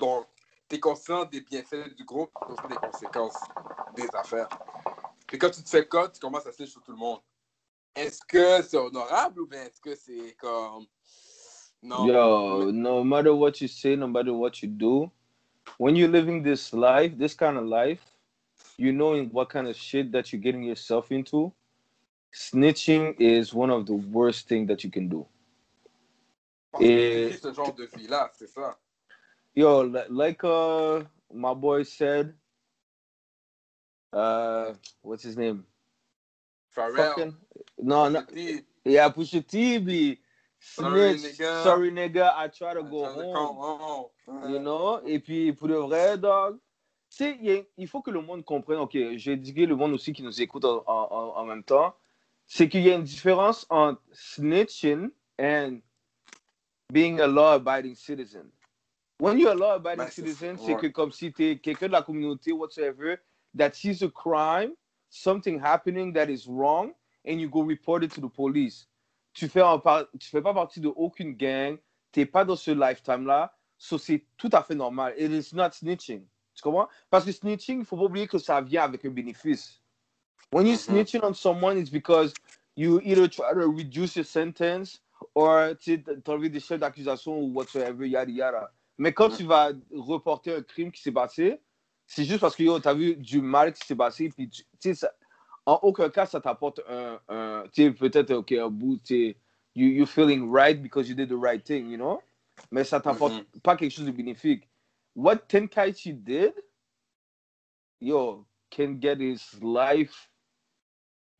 [0.00, 0.26] donc
[0.68, 3.38] tu es conscient des bienfaits du groupe, aussi des conséquences
[3.94, 4.48] des affaires.
[5.26, 7.20] Puis quand tu te fais code, tu commences à se sur tout le monde.
[7.94, 10.86] Est-ce que c'est honorable ou bien est-ce que c'est comme.
[11.82, 12.06] Non?
[12.06, 15.10] Yo, no matter what you say, no matter what you do,
[15.78, 18.02] when you're living this life, this kind of life,
[18.76, 21.52] you know what kind of shit that you're getting yourself into.
[22.32, 25.26] Snitching is one of the worst things that you can do.
[26.70, 28.78] Parce Et- ce genre de vie-là, c'est ça.
[29.54, 32.34] Yo, li- like uh my boy said,
[34.12, 35.64] uh what's his name?
[36.76, 36.96] Pharrell.
[36.96, 37.36] Fucking
[37.78, 38.24] no, no
[38.84, 40.18] yeah, Pusha T be
[40.60, 41.38] Sorry, snitch.
[41.38, 41.62] nigga.
[41.62, 43.56] Sorry nigga, I try to go home.
[43.56, 44.50] home.
[44.50, 45.00] You know?
[45.06, 46.58] Et puis pour le vrai, dog,
[47.10, 50.22] tu sais, il faut que le monde comprenne, ok, j'ai dit le monde aussi qui
[50.22, 51.94] nous écoute en- en même temps,
[52.46, 55.10] c'est qu'il y a une différence entre snitching
[55.40, 55.80] and
[56.92, 58.50] being a law-abiding citizen.
[59.20, 62.52] When you're a law-abiding citizen, c'est que comme si tu es quelqu'un de la communauté,
[62.52, 63.18] whatsoever,
[63.54, 64.72] that sees a crime,
[65.10, 66.94] something happening that is wrong,
[67.26, 68.86] and you go report it to the police.
[69.34, 71.78] Tu fais, en par- tu fais pas partie de aucune gang,
[72.12, 75.14] t'es pas dans ce lifetime-là, so c'est tout à fait normal.
[75.18, 76.26] It is not snitching.
[76.54, 76.88] Tu comprends?
[77.10, 79.82] Parce que snitching, faut pas oublier que ça vient avec un bénéfice.
[80.52, 81.04] When you're Mhm.
[81.04, 82.34] snitching on someone, it's because
[82.74, 85.00] you either try to reduce your sentence
[85.34, 85.74] or
[86.24, 88.72] t'enlever des chefs d'accusation ou whatsoever, yada yada.
[89.00, 91.62] Mais quand tu vas reporter un crime qui s'est passé,
[92.06, 94.68] c'est juste parce que yo, t'as vu du mal qui s'est passé, puis tu tu
[94.78, 95.14] sais, ça-
[95.64, 99.36] en aucun cas, ça t'apporte un, un tu sais, peut-être, ok, un bout, tu sais,
[99.74, 102.20] you, you feeling right because you did the right thing, you know?
[102.70, 103.62] Mais ça t'apporte Mhm.
[103.62, 104.68] pas quelque chose de bénéfique.
[105.16, 106.52] What Tenkaichi did,
[108.02, 110.28] yo, can get his life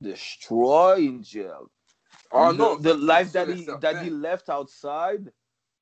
[0.01, 1.71] destroyed in jail.
[2.33, 3.81] Ah the, non, the life that he certain.
[3.81, 5.31] that he left outside,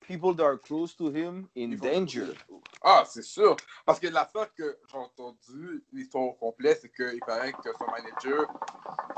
[0.08, 2.34] people that are close to him in Ils vont- danger.
[2.82, 3.54] Ah, c'est sûr.
[3.84, 8.46] Parce que l'affaire que j'ai entendu, l'histoire au complet, c'est qu'il paraît que son manager,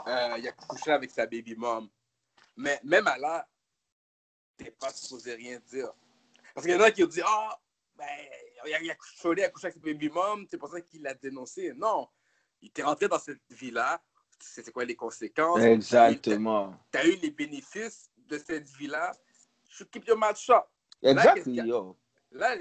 [0.08, 1.88] euh, il a couché avec sa baby mom.
[2.56, 3.48] Mais même à là,
[4.56, 5.92] t'es pas supposé rien dire.
[6.54, 7.58] Parce qu'il y en a qui ont dit, ah,
[7.94, 8.06] ben,
[8.66, 11.72] il a, il a couché, avec sa baby mom, c'est pour ça qu'il l'a dénoncé.
[11.74, 12.08] Non.
[12.60, 14.02] Il était rentré dans cette vie-là.
[14.40, 15.60] c'est quoi les conséquences?
[15.60, 16.74] Exactement.
[16.92, 19.12] Tu as eu les bénéfices de cette vie-là.
[19.68, 20.64] Je keep your mouth shut.
[21.02, 21.64] Là, Exactly, a?
[21.64, 21.96] yo.
[22.32, 22.54] Là,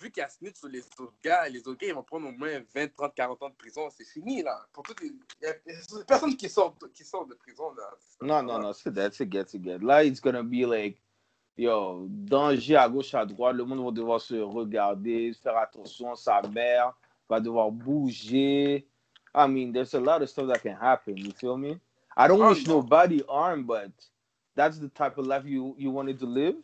[0.00, 2.28] vu qu'il y a snitch sur les autres gars, les autres gars, ils vont prendre
[2.28, 3.88] au moins 20, 30, 40 ans de prison.
[3.90, 4.58] C'est fini, là.
[4.72, 5.08] Pour toutes les...
[5.08, 7.90] Il y a personne qui sort, qui sort de prison, là.
[8.22, 9.78] Non, non, non, c'est that, c'est get, c'est get.
[9.78, 11.00] Là, it's gonna be like,
[11.56, 16.42] yo, danger à gauche, à droite, le monde va devoir se regarder, faire attention, sa
[16.42, 16.92] mère
[17.28, 18.84] va devoir bouger.
[19.36, 21.78] I mean, there's a lot of stuff that can happen, you feel me?
[22.16, 22.76] I don't Oh, wish no.
[22.76, 23.90] nobody harm, but
[24.56, 26.56] that's the type of life you, you wanted to live?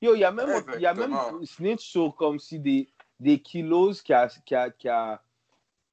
[0.00, 3.40] Yo, il y a même, il y a même snitch sur comme si des, des
[3.40, 5.20] kilos qui a, qui a, qui a,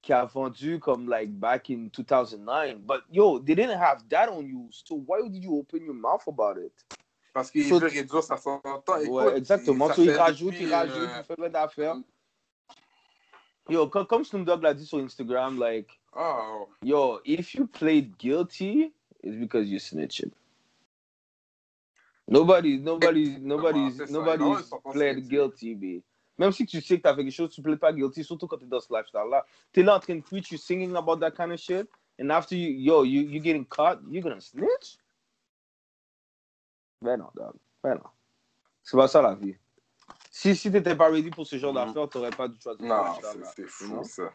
[0.01, 2.77] qui a vendu comme like back in 2009.
[2.85, 4.67] But yo, they didn't have that on you.
[4.71, 6.73] So why did you open your mouth about it?
[7.33, 8.69] Parce qu'il So- veut réduire sa santé.
[9.09, 9.87] Ouais, exactement.
[9.87, 11.95] ça So, il rajoute, il rajoute, euh, il fait plein d'affaires.
[13.67, 18.15] Yo, comme, comme Snoop Dogg l'a dit sur Instagram, like, Oh, yo, if you played
[18.17, 20.31] guilty, it's because you snitching.
[22.27, 25.27] Nobody, nobody, nobody's, nobody's snitching.
[25.29, 26.03] guilty, B.
[26.37, 28.57] Même si tu sais que t'as fait quelque chose, tu plais pas guilty, surtout quand
[28.57, 29.45] t'es dans ce lifestyle-là.
[29.71, 31.87] T'es là en train de preach, you singing about that kind of shit,
[32.19, 34.97] and after you, yo, you, you getting caught, you gonna snitch?
[37.01, 37.53] Ben non, dog.
[37.83, 38.09] Ben non.
[38.83, 39.55] C'est pas ça la vie.
[40.29, 41.85] Si, si t'étais pas ready pour ce genre Mhm.
[41.85, 43.13] d'affaires, t'aurais pas dû choisir non,
[43.55, 44.33] c'est fou, ça.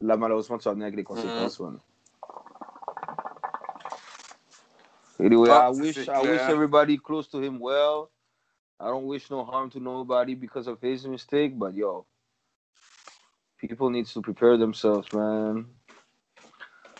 [0.00, 1.78] Là, malheureusement, tu vas venir avec les conséquences, man.
[5.22, 8.10] Anyway, I wish I wish everybody close to him well.
[8.80, 12.04] I don't wish no harm to nobody because of his mistake, but yo,
[13.58, 15.66] people need to prepare themselves, man.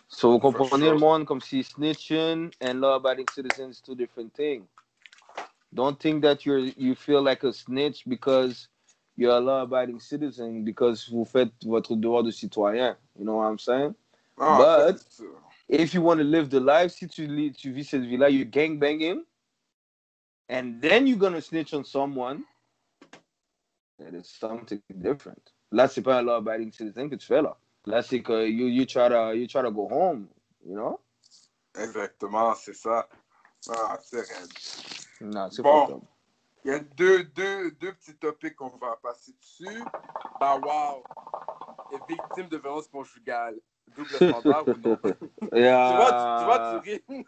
[0.07, 0.95] So, vous comprenez sure.
[0.95, 4.69] le monde comme si snitching and law-abiding citizens two different things.
[5.75, 8.69] Don't think that you're you feel like a snitch because
[9.17, 12.95] you're a law-abiding citizen because vous faites votre devoir de citoyen.
[13.19, 13.97] You know what I'm saying?
[14.39, 15.52] Ah, But- ça, c'est ça.
[15.69, 18.45] If you want to live the life, si tu, li- tu vis cette vie-là, you're
[18.49, 19.23] gangbanging,
[20.49, 22.45] and then you're gonna snitch on someone,
[23.99, 25.53] that is something different.
[25.71, 27.57] Là, c'est pas un law-abiding citizen que tu fais là.
[27.87, 30.29] Là, c'est que you, you, try to, you try to go home,
[30.65, 31.01] you know?
[31.79, 33.09] Exactement, c'est ça.
[33.71, 34.53] Ah, c'est raide.
[35.21, 35.87] Non, c'est Bon.
[35.87, 36.01] pas.
[36.65, 39.83] Il y a deux, deux, deux petits topics qu'on va passer dessus.
[40.39, 41.03] Bah, wow.
[41.93, 43.59] Est victime de violence conjugale.
[43.97, 44.97] Double standard ou non?
[45.03, 45.61] Tu
[45.97, 47.27] vois, tu, tu vois, tu ris.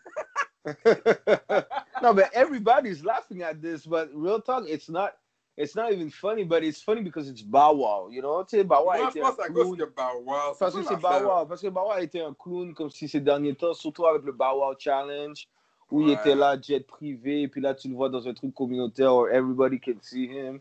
[2.03, 3.87] no, but everybody's laughing at this.
[3.87, 5.13] But real talk, it's not.
[5.57, 8.43] It's not even funny, but it's funny because it's Bow Wow, you know?
[8.43, 9.77] Tu sais, Bow Wow Moi, je était pense un à cause clown.
[9.77, 10.55] que wow.
[10.59, 10.97] Parce que c'est.
[10.97, 11.47] Bow Wow.
[11.47, 14.33] Parce que Bow Wow était un clown comme si ces derniers temps, surtout avec le
[14.33, 15.47] Bow Wow Challenge,
[15.93, 18.53] où il était là, jet privé, et puis là, tu le vois dans un truc
[18.53, 20.61] communautaire où everybody can see him.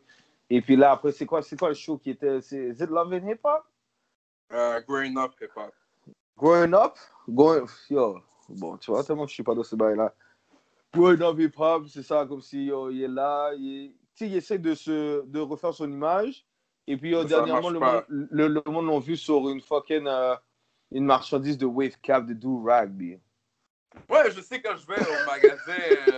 [0.49, 3.13] Et puis là, après, c'est quoi, quoi le show qui était c'est, Is it Love
[3.13, 3.63] and Hip Hop?
[4.51, 5.73] Euh, growing up, hip hop.
[6.38, 6.96] Growing Up?
[7.28, 8.19] Going, yo,
[8.50, 10.13] bon, tu vois, tellement que je suis pas dans ce bail-là.
[10.93, 14.60] Growing Up Hip Hop, c'est ça, comme si yo, il est là, il, il essaie
[14.60, 16.46] de, se, de refaire son image.
[16.86, 20.36] Et puis, yo, dernièrement, le monde, le, le monde l'a vu sur une fucking euh,
[20.91, 23.17] une marchandise de wave cap de do rugby.
[24.10, 25.74] Ouais, je sais quand je vais au magasin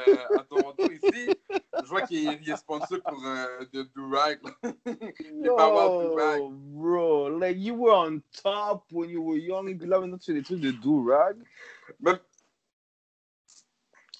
[0.07, 1.29] euh, à Toronto ici,
[1.83, 4.39] je vois qu'il est- sponsor pour euh, de Durag.
[4.85, 6.41] Les Wow Durag.
[6.51, 9.67] Bro, like you were on top when you were young.
[9.81, 11.37] Là, maintenant, tu fais des trucs de do rag.
[11.99, 12.19] Même,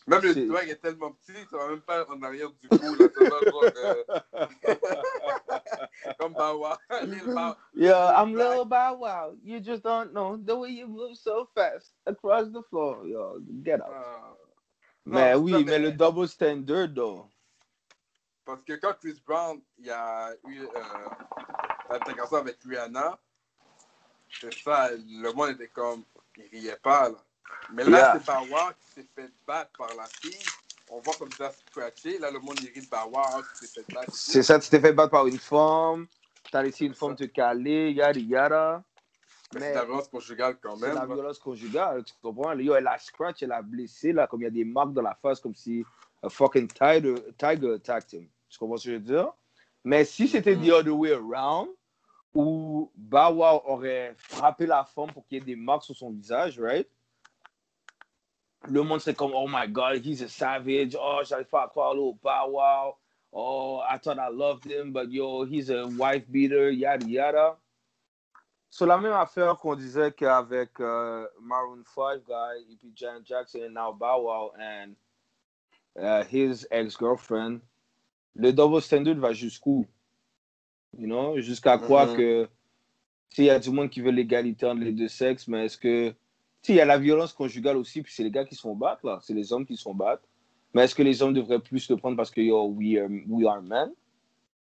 [0.08, 2.78] même le Durag est tellement petit, ça va même pas en arrière du cou.
[2.78, 4.04] Là, ça va genre, euh,
[6.20, 6.76] comme Bow Wow.
[7.34, 8.50] Bow- Yeah, I'm Durag.
[8.50, 9.36] little Bow Wow.
[9.44, 13.08] You just don't know the way you move so fast across the floor.
[13.08, 13.90] Yo, get out.
[13.92, 14.34] Ah.
[15.06, 17.26] mais Non, oui, ça, mais le double standard, though.
[18.46, 20.70] Parce que quand Chris Brown il a eu euh,
[21.90, 23.18] l'altercation avec Rihanna,
[24.40, 26.04] c'est ça, le monde était comme,
[26.38, 27.10] il riait pas.
[27.10, 27.18] Là.
[27.74, 28.20] Mais là, Yeah.
[28.20, 30.38] c'est Bawa qui s'est fait battre par la fille.
[30.90, 32.20] On voit comme ça scratché.
[32.20, 34.12] Là, le monde il rit de Bawa qui s'est fait battre.
[34.14, 36.08] C'est ça, tu t'es fait battre par une femme.
[36.52, 38.84] T'as laissé une femme te caler, yada yada.
[39.54, 40.96] Mais c'est la violence conjugale quand c'est même.
[40.96, 41.14] la là.
[41.16, 42.54] violence conjugale, tu comprends?
[42.54, 45.02] Yo, elle a scratch, elle a blessé, là, comme il y a des marques dans
[45.02, 45.84] la face, comme si
[46.22, 48.28] a fucking tiger, tiger attacked him.
[48.56, 49.34] Tu comprends ce que je veux dire?
[49.84, 51.68] Mais si c'était the other way around,
[52.34, 56.12] où Bow Wow aurait frappé la femme pour qu'il y ait des marques sur son
[56.12, 56.88] visage, right?
[58.70, 60.96] Le monde serait comme, oh my god, he's a savage.
[60.98, 62.96] Oh, j'arrive pas à croire Bow Wow.
[63.34, 67.58] Oh, I thought I loved him, but yo, he's a wife beater, yada yada.
[68.70, 73.64] C'est la même affaire qu'on disait qu'avec euh, Maroon 5 guy, et puis Janet Jackson,
[73.66, 74.96] and now Bow Wow, and
[76.02, 77.60] uh, his ex-girlfriend.
[78.36, 79.86] Le double standard va jusqu'où?
[80.98, 81.40] You know?
[81.40, 82.16] Jusqu'à quoi Mhm.
[82.18, 82.50] que,
[83.30, 86.14] s'il y a du monde qui veut l'égalité entre les deux sexes, mais est-ce que,
[86.68, 89.06] il y a la violence conjugale aussi, puis c'est les gars qui se font battre,
[89.06, 89.20] là.
[89.22, 90.24] C'est les hommes qui se font battre.
[90.74, 93.46] Mais est-ce que les hommes devraient plus le prendre parce que, yo, we are, we
[93.48, 93.92] are men?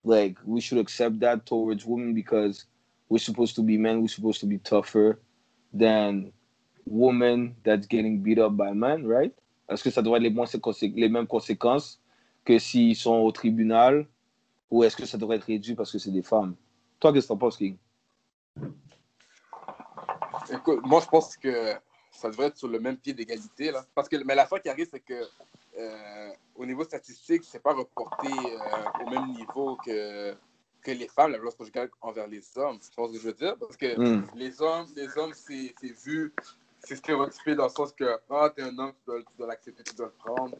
[0.03, 2.67] Like, we should accept that towards women because
[3.09, 5.19] we're supposed to be men, we're supposed to be tougher
[5.73, 6.31] than
[6.85, 9.33] women that's getting beat up by men, right?
[9.69, 10.45] Est-ce que ça devrait être les, moins,
[10.95, 12.01] les mêmes conséquences
[12.45, 14.07] que s'ils sont au tribunal
[14.69, 16.55] ou est-ce que ça devrait être réduit parce que c'est des femmes?
[16.99, 17.77] Toi, qu'est-ce que t'en penses, King?
[20.51, 21.73] Écoute, moi, je pense que
[22.11, 23.71] ça devrait être sur le même pied d'égalité.
[23.71, 23.85] Là.
[23.95, 25.21] Parce que, mais la fois qui arrive, c'est que
[25.79, 30.33] euh, au niveau statistique, c'est pas reporté euh, au même niveau que,
[30.81, 32.77] que les femmes, la violence conjugale envers les hommes.
[32.97, 33.55] Vois ce que je veux dire?
[33.57, 34.27] Parce que Mm.
[34.35, 36.33] les hommes, les hommes c'est c'est vu,
[36.79, 39.83] c'est stéréotypé dans le sens que ah, t'es un homme, tu dois, tu dois l'accepter,
[39.83, 40.55] tu dois le prendre,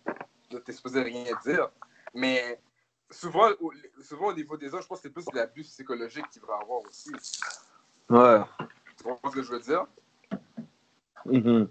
[0.59, 1.69] t'es supposé rien dire.
[2.13, 2.59] Mais
[3.09, 6.41] souvent au, souvent, au niveau des hommes, je pense que c'est plus l'abus psychologique qu'il
[6.43, 7.11] va y avoir aussi.
[8.09, 8.41] Ouais.
[8.97, 9.85] Tu comprends ce que je veux dire?
[11.25, 11.69] Mhm.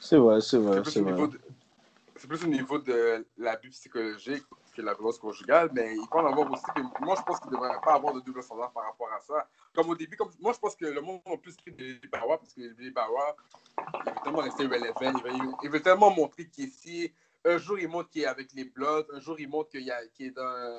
[0.00, 1.38] C'est vrai, c'est vrai, C'est plus, c'est au niveau vrai.
[1.38, 1.40] de-
[2.16, 4.44] c'est plus au niveau de l'abus psychologique
[4.82, 6.64] la violence conjugale, mais il peut en avoir aussi.
[7.00, 9.48] moi, je pense qu'il ne devrait pas avoir de double standard par rapport à ça.
[9.74, 12.38] Comme au début, comme, moi, je pense que le monde a plus pris des Bawa
[12.38, 13.36] parce que les Bawa,
[14.06, 17.12] il veut tellement rester relevant, il veut, il veut tellement montrer qu'il est ici.
[17.44, 19.06] Un jour, il montre qu'il est avec les Bloods.
[19.12, 20.78] Un jour, il montre qu'il qu'il est dans euh,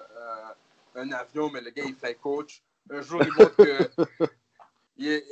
[0.95, 2.61] un avion, mais le gars, il fly coach.
[2.89, 3.89] Un jour, il montre que.
[4.97, 5.25] il, est-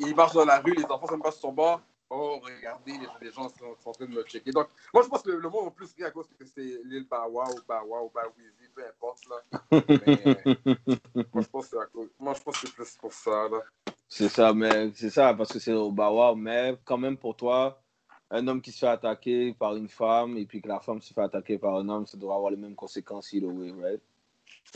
[0.00, 1.80] il- il marche dans la rue, les enfants sont pas sur son bord.
[2.10, 4.52] Oh, regardez, les, gens sont, sont en train de me checker.
[4.52, 6.80] Donc, moi, je pense que le, le monde va plus rire à cause que c'est
[6.84, 9.22] l'île Bawa ou Bawa ou Bawizi, peu importe.
[9.28, 9.36] Là.
[9.88, 13.12] Mais, moi, je pense que c'est à cause- moi, je pense que c'est plus pour
[13.12, 13.48] ça.
[13.48, 13.60] Là.
[14.08, 17.82] C'est ça, mais c'est ça, parce que c'est au Bawa, mais quand même pour toi,
[18.30, 21.12] un homme qui se fait attaquer par une femme et puis que la femme se
[21.12, 24.02] fait attaquer par un homme, ça doit avoir les mêmes conséquences way, right?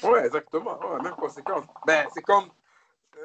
[0.02, 0.78] Ouais, exactement.
[0.78, 1.64] Ouais, même conséquence.
[1.86, 2.48] Ben, c'est comme,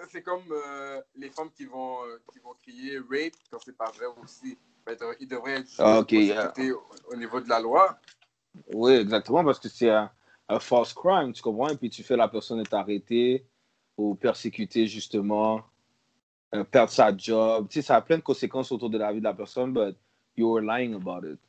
[0.10, 3.92] c'est comme euh, les femmes qui vont, euh, qui vont crier rape quand c'est pas
[3.92, 4.58] vrai aussi.
[5.20, 7.98] Ils devraient être Ah, au, au niveau de la loi.
[8.74, 10.12] Oui, exactement, parce que c'est un,
[10.50, 11.70] un false crime, tu comprends?
[11.70, 13.46] Et puis tu fais la personne être arrêtée
[13.98, 15.62] ou persécutée, justement,
[16.54, 17.68] euh, perdre sa job.
[17.70, 19.96] Tu sais, ça a plein de conséquences autour de la vie de la personne, but
[20.36, 21.40] you were lying about it.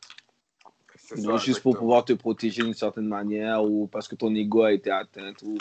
[0.97, 4.73] Ça, juste pour pouvoir te protéger d'une certaine manière ou parce que ton ego a
[4.73, 5.35] été atteint.
[5.43, 5.59] Ou...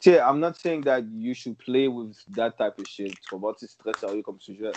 [0.00, 3.12] Sais, I'm not saying that you should play with that type of shit.
[3.12, 3.58] Tu comprends?
[3.58, 4.72] C'est très sérieux comme sujet.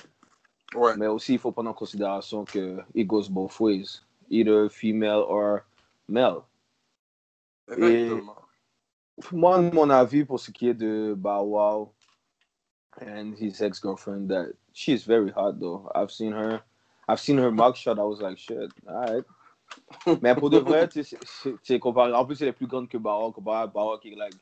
[0.76, 0.98] Ouais.
[0.98, 4.02] Mais aussi, il faut prendre en considération que it goes both ways.
[4.30, 5.62] Either female or
[6.10, 6.44] male.
[7.70, 8.36] Exactement.
[9.32, 11.94] Moi, mon avis pour ce qui est de Bow Wow
[13.00, 15.90] and his ex-girlfriend, that she is very hot though.
[15.96, 16.62] I've seen her,
[17.08, 17.98] I've seen her mugshot.
[17.98, 19.24] I was like, shit, alright.
[20.22, 22.14] Mais pour de vrai, tu sais, comparé.
[22.14, 24.16] En plus, elle est plus grande que Bow Wow, comparé à Bow Wow qui est
[24.16, 24.34] like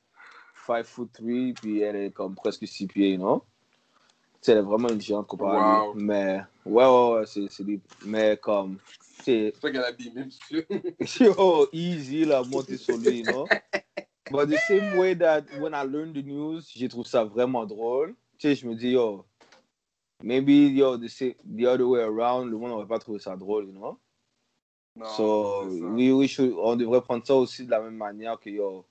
[0.66, 3.42] 5 foot 3, puis elle est comme presque 6 pieds, non?
[4.42, 5.94] Tu sais, elle est vraiment une géante comparée à Wow.
[5.94, 6.04] lui.
[6.04, 7.80] Mais, ouais, ouais, ouais, c'est c'est des.
[8.06, 8.80] Mais comme,
[9.24, 9.52] c'est.
[9.54, 10.66] C'est toi qui as abîmé, monsieur.
[11.20, 13.48] Yo, easy là, monter sur lui, non?
[14.30, 18.16] But the same way that when I learned the news, j'ai trouvé ça vraiment drôle.
[18.38, 19.26] Tu sais, je me dis, yo,
[20.24, 23.66] maybe, yo, the, sa- the other way around, le monde n'aurait pas trouvé ça drôle,
[23.68, 24.00] you know?
[24.96, 28.50] Non, so, c'est we should, on devrait prendre ça aussi de la même manière que,
[28.50, 28.86] yo,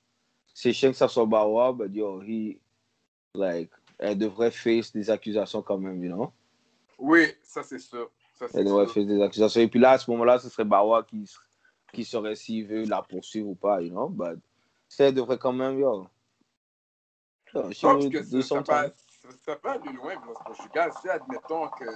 [0.60, 2.58] c'est chiant que ça soit Bawa, but yo, he,
[3.34, 6.32] like, elle devrait face des accusations quand même, you know?
[6.98, 8.10] Oui, ça c'est sûr.
[8.34, 8.94] Ça, Elle devrait sûr.
[8.94, 9.62] faire des accusations.
[9.62, 11.26] Et puis là, à ce moment-là, ce serait Bawa qui,
[11.94, 14.08] qui saurait s'il veut la poursuivre ou pas, you know?
[14.10, 14.38] But
[14.86, 16.06] ça elle devrait quand même, yo.
[17.54, 17.74] yo Non, parce
[18.08, 18.92] que ça, ça, time.
[19.46, 20.92] ça, peut aller loin, violence conjugale.
[21.00, 21.86] Si, admettons que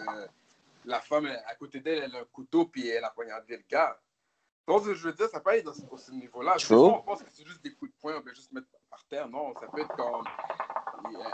[0.87, 3.99] la femme, à côté d'elle, elle a un couteau puis elle a poignardé le gars.
[4.67, 6.57] Donc, je veux dire, ça peut aller dans ce, ce niveau-là.
[6.71, 9.29] On pense que c'est juste des coups de poing, on peut juste mettre par terre.
[9.29, 10.25] Non, ça peut être comme.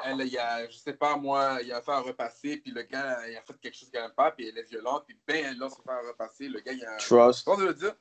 [0.04, 2.82] Elle, il y a, je sais pas moi, il a fait un repasser, puis le
[2.82, 5.44] gars, il a fait quelque chose qu'elle n'aime pas, puis elle est violente, puis ben,
[5.46, 6.96] elle lance faire un repasser, le gars, il a.
[6.96, 7.48] Trust.
[7.56, 7.94] Je veux dire,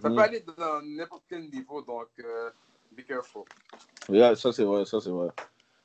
[0.00, 0.14] ça Mhm.
[0.14, 2.50] peut aller dans n'importe quel niveau, donc, euh,
[2.92, 3.42] be careful.
[4.08, 5.30] Yeah, ça c'est vrai, ça c'est vrai.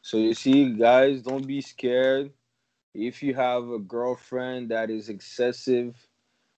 [0.03, 2.31] So you see, guys, don't be scared.
[2.93, 5.95] If you have a girlfriend that is excessive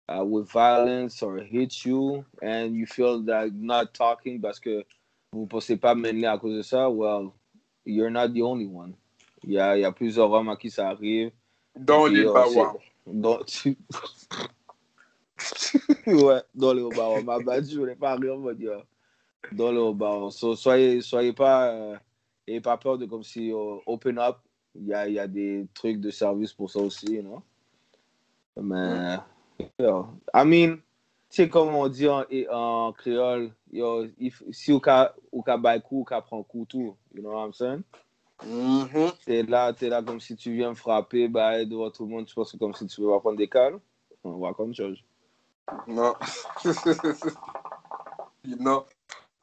[0.10, 4.84] uh, with violence or hits you and you feel that not talking parce que
[5.32, 7.32] vous ne pensez pas mener à cause de ça, well,
[7.86, 8.94] you're not the only one.
[9.44, 11.32] Il y a, il y a plusieurs hommes à qui ça arrive.
[11.76, 12.76] Dans les euh, Bawa.
[13.06, 13.40] dans-
[16.08, 17.22] ouais, dans les Obawa.
[17.24, 18.84] Ma bad, je voulais pas rire, dire.
[19.52, 20.32] Dans les.
[20.32, 21.98] So, soyez, soyez pas, euh,
[22.48, 24.38] ayez pas peur de comme si euh, open up.
[24.76, 27.42] Il y a, y a des trucs de service pour ça aussi, non?
[28.60, 29.18] Mais,
[29.80, 30.82] yo, I mean,
[31.34, 35.82] sais, comme on dit en, en créole, yo, if, si ou ka, ou ka bay
[35.82, 37.84] coup, ou ka prend coup tout, you know what I'm saying?
[38.46, 39.12] Mhm.
[39.26, 42.36] T'es là, t'es là comme si tu viens frapper, bah, devant tout le monde, tu
[42.36, 43.80] penses que comme si tu veux prendre des calmes.
[44.24, 45.04] On va comme chose.
[45.88, 46.14] Non.
[48.60, 48.86] non.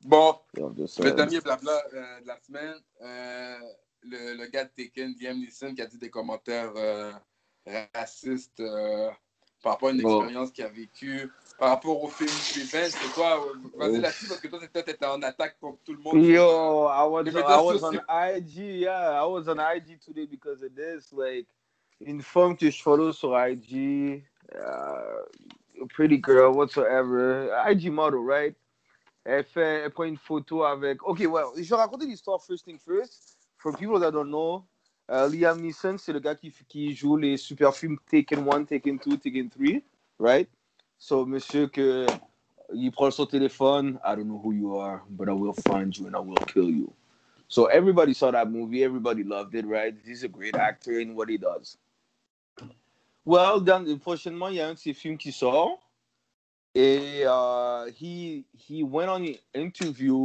[0.03, 3.59] Bon, le dernier blabla euh, de la semaine, euh,
[4.03, 7.12] le, le gars de Taken, Liam Neeson, qui a dit des commentaires euh,
[7.92, 8.62] racistes
[9.62, 10.18] par rapport à une Bon.
[10.18, 12.90] expérience qu'il a vécue, par rapport au film Revenge.
[12.90, 14.03] C'est toi, euh, vas-y Ouf.
[14.03, 16.23] là-dessus, parce que toi, t'étais en attaque contre tout le monde.
[16.23, 20.75] Yo, I was, I was on IG, yeah, I was on IG today because of
[20.75, 21.12] this.
[21.12, 21.46] Like,
[22.01, 25.23] une femme que je follow sur IG, uh,
[25.83, 28.55] a pretty girl, whatsoever, IG model, right?
[29.27, 31.03] Elle fait, elle prend une photo avec.
[31.07, 33.37] Ok, well, je vais raconter l'histoire first thing first.
[33.59, 34.64] For people that don't know,
[35.11, 38.99] uh, Liam Neeson, c'est le gars qui, qui joue les super films Taken 1, Taken
[38.99, 39.83] 2, Taken 3,
[40.18, 40.49] right?
[40.99, 42.07] So, monsieur que
[42.73, 43.99] il prend son téléphone.
[44.05, 46.70] I don't know who you are, but I will find you and I will kill
[46.70, 46.92] you.
[47.49, 48.85] So everybody saw that movie.
[48.85, 49.94] Everybody loved it, right?
[50.05, 51.77] He's a great actor in what he does.
[53.25, 55.81] Well, dans, prochainement, il y a un de ses films qui sort.
[56.75, 60.23] Et euh, he, he went on an interview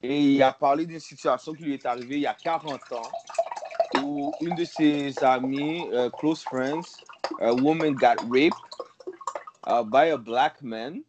[0.00, 3.10] et il a parlé d'une situation qui lui est arrivée il y a 40 ans
[3.94, 7.02] une de ses amies, uh, close friends,
[7.40, 8.56] a woman got raped
[9.64, 11.04] uh, by a black man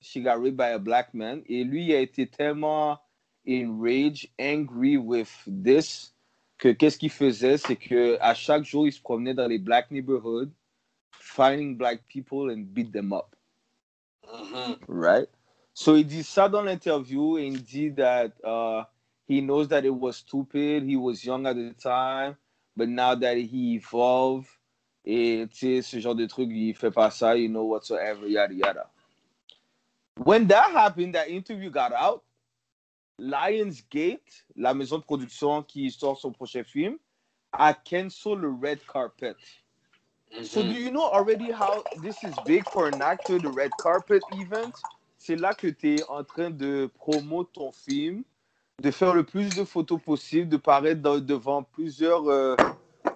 [0.00, 1.42] she got raped by a black man.
[1.48, 2.98] Et lui, a été tellement
[3.46, 6.12] enraged, angry with this,
[6.58, 9.90] que qu'est-ce qu'il faisait, c'est que à chaque jour, il se promenait dans les black
[9.90, 10.50] neighborhoods,
[11.12, 13.34] finding black people and beat them up.
[14.24, 14.78] Mhm.
[14.88, 15.28] Right?
[15.74, 18.84] So il dit ça dans l'interview et il dit that uh,
[19.28, 22.36] he knows that it was stupid, he was young at the time,
[22.74, 24.48] but now that he evolved,
[25.04, 28.54] et tu sais, ce genre de truc, il fait pas ça, you know, whatsoever, yada
[28.54, 28.86] yada.
[30.16, 32.24] When that happened, that interview got out,
[33.20, 36.98] Lionsgate, la maison de production qui sort son prochain film,
[37.52, 39.36] a cancelled le red carpet.
[40.42, 40.72] So mm-hmm.
[40.72, 44.74] do you know already how this is big for an actor, the red carpet event?
[45.16, 48.24] C'est là que tu es en train de promouvoir ton film,
[48.80, 52.56] de faire le plus de photos possible, de paraître dans- devant plusieurs euh,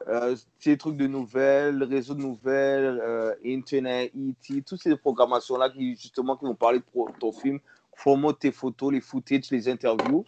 [0.08, 5.94] euh, ces trucs de nouvelles, réseaux de nouvelles, euh, Internet, ET, toutes ces programmations-là qui
[5.96, 7.60] justement qui vont parler de ton film,
[7.96, 10.24] promote tes photos, les footage, les interviews.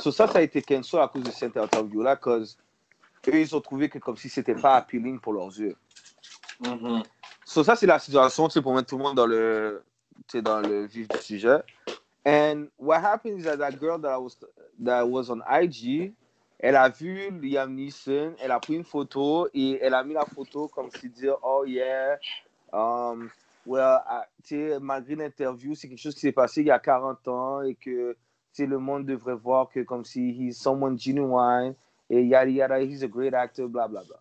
[0.00, 2.56] So ça, ça a été cancel à cause de cette interview-là, parce
[3.28, 5.76] eux, ils ont trouvé que comme si c'était pas appealing pour leurs yeux.
[7.44, 9.82] So, ça, c'est la situation, tu sais, pour mettre tout le monde dans le,
[10.42, 11.58] dans le vif du sujet.
[12.28, 14.36] And what happened is that that girl that I was,
[14.80, 16.12] that was on IG,
[16.60, 20.26] elle a vu Liam Neeson, elle a pris une photo et elle a mis la
[20.26, 22.16] photo comme si dire, oh yeah,
[22.70, 23.30] um,
[23.64, 24.00] well,
[24.82, 28.14] malgré l'interview, c'est quelque chose qui s'est passé il y a 40 ans et que,
[28.58, 31.74] le monde devrait voir que comme si he's someone genuine
[32.10, 34.16] et yada yada, he's a great actor, bla bla bla.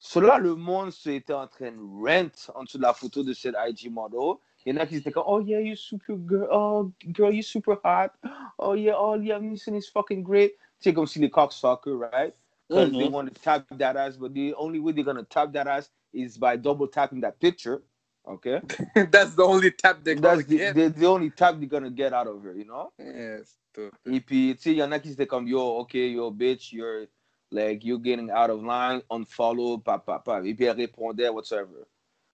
[0.00, 3.34] Cela, le monde se était en train de rent en dessous de la photo de
[3.34, 4.38] cette IG model.
[4.66, 8.12] Il y en a qui oh yeah, you're super girl, oh girl, you're super hot.
[8.58, 10.52] Oh yeah, oh Liam Neeson is fucking great.
[10.78, 12.34] C'est comme si les cocksucker, right?
[12.68, 13.12] Because they Mhm.
[13.12, 16.36] want to tap that ass, but the only way they're gonna tap that ass is
[16.38, 17.82] by double tapping that picture.
[18.28, 18.60] Okay,
[19.10, 20.74] That's the only tap they're that's gonna the, get.
[20.74, 22.92] the, the only tap they're gonna get out of her, you know.
[22.98, 23.92] Yeah, stupid.
[24.06, 26.72] Et puis, tu sais, il y en a qui étaient comme, yo, ok, yo, bitch,
[26.72, 27.06] you're,
[27.52, 30.42] like, you're getting out of line, unfollow, pa, pa, pa.
[30.44, 31.86] Et puis, elle répondait, whatsoever.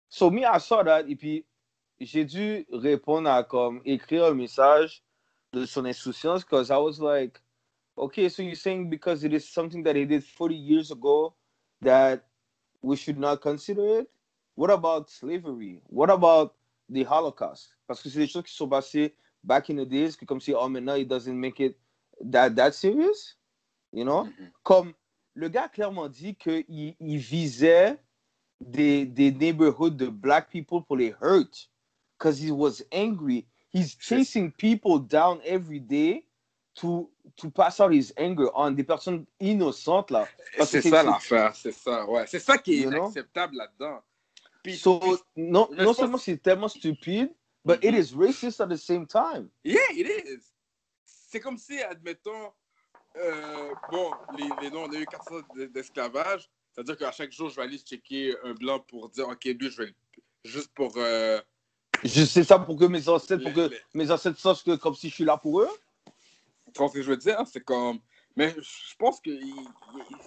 [0.09, 1.45] So, me, I saw that, puis,
[2.01, 5.03] j'ai dû répondre à, comme, écrire un message
[5.53, 7.41] de son insouciance, because I was like,
[7.97, 11.35] okay, so you're saying because it is something that he did 40 years ago
[11.83, 12.25] that
[12.83, 14.11] we should not consider it?
[14.57, 15.83] What about slavery?
[15.89, 16.55] What about
[16.89, 17.75] the Holocaust?
[17.87, 20.53] Parce que c'est des choses qui sont passées back in the days, que comme si,
[20.55, 21.77] oh, maintenant, it doesn't make it
[22.21, 23.37] that, that serious,
[23.93, 24.25] you know?
[24.25, 24.51] Mhm.
[24.63, 24.95] Comme
[25.35, 27.99] le gars a clairement dit qu'il il visait
[28.61, 31.71] des, des neighborhoods de black people pour les hurt,
[32.25, 33.47] because he was angry.
[33.71, 36.25] He's chasing people down every day
[36.77, 40.27] to, to pass out his anger on des personnes innocentes, là.
[40.65, 42.27] C'est ça l'affaire, c'est ça, ouais.
[42.27, 44.01] C'est ça qui est You inacceptable là-dedans.
[44.63, 47.31] Puis, So, puis- non, non pense- seulement c'est tellement stupide,
[47.65, 47.99] but it Mhm.
[48.01, 49.51] is racist at the same time.
[49.65, 50.41] Yeah, it is.
[51.05, 52.53] C'est comme si, admettons,
[53.17, 56.49] euh, bon, les, les noms, on a eu 400 d- d'esclavage.
[56.73, 59.83] C'est-à-dire qu'à chaque jour, je vais aller checker un blanc pour dire, OK, lui, je
[59.83, 59.95] vais
[60.45, 60.93] juste pour.
[60.97, 61.41] euh,
[62.03, 65.09] Je sais ça pour que mes ancêtres, pour que mes ancêtres sachent que comme si
[65.09, 65.69] je suis là pour eux.
[66.75, 67.43] Tu ce que je veux dire?
[67.47, 68.01] C'est comme.
[68.37, 69.31] Mais je pense que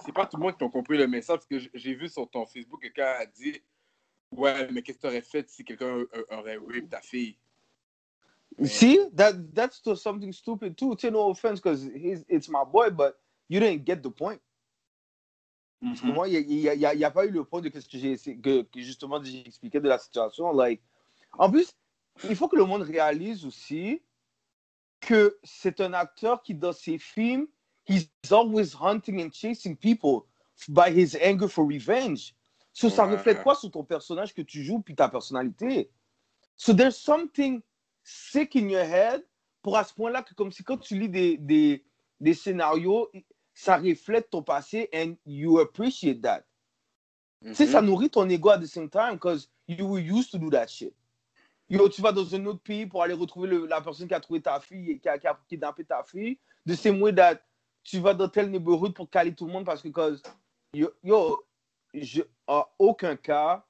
[0.05, 1.39] c'est pas tout le monde qui a compris le message.
[1.39, 3.61] Parce que j'ai vu sur ton Facebook quelqu'un a dit
[4.31, 7.37] Ouais, mais qu'est-ce que tu aurais fait si quelqu'un euh, aurait rape ta fille?
[8.57, 10.95] Mais- See, that that's still something stupid too.
[10.95, 14.39] Take no offense, because it's my boy, but you didn't get the point.
[15.81, 18.63] Parce que moi, il n'y a, pas eu le point de ce que j'ai que,
[18.63, 20.51] que justement j'ai expliqué de la situation.
[20.51, 20.81] Like,
[21.37, 21.71] en plus,
[22.27, 24.01] il faut que le monde réalise aussi
[24.99, 27.47] que c'est un acteur qui, dans ses films,
[27.87, 30.25] he's always hunting and chasing people
[30.69, 32.33] by his anger for revenge.
[32.73, 33.15] So, ça Ouais.
[33.15, 35.89] reflète quoi sur ton personnage que tu joues puis ta personnalité?
[36.55, 37.61] So, there's something
[38.03, 39.23] sick in your head
[39.61, 41.85] pour à ce point-là que comme si quand tu lis des, des,
[42.19, 43.11] des scénarios,
[43.53, 46.43] ça reflète ton passé and you appreciate that.
[47.43, 50.37] Tu sais, ça nourrit ton ego at the same time because you were used to
[50.39, 50.93] do that shit.
[51.69, 54.19] Yo, tu vas dans un autre pays pour aller retrouver le- la personne qui a
[54.19, 56.39] trouvé ta fille et qui a, qui a kidnappé ta fille.
[56.75, 57.41] Same way that
[57.83, 60.21] tu vas dans tel neighborhood pour caler tout le monde parce que, cause,
[60.73, 61.43] yo, yo
[61.93, 63.65] je, en aucun cas,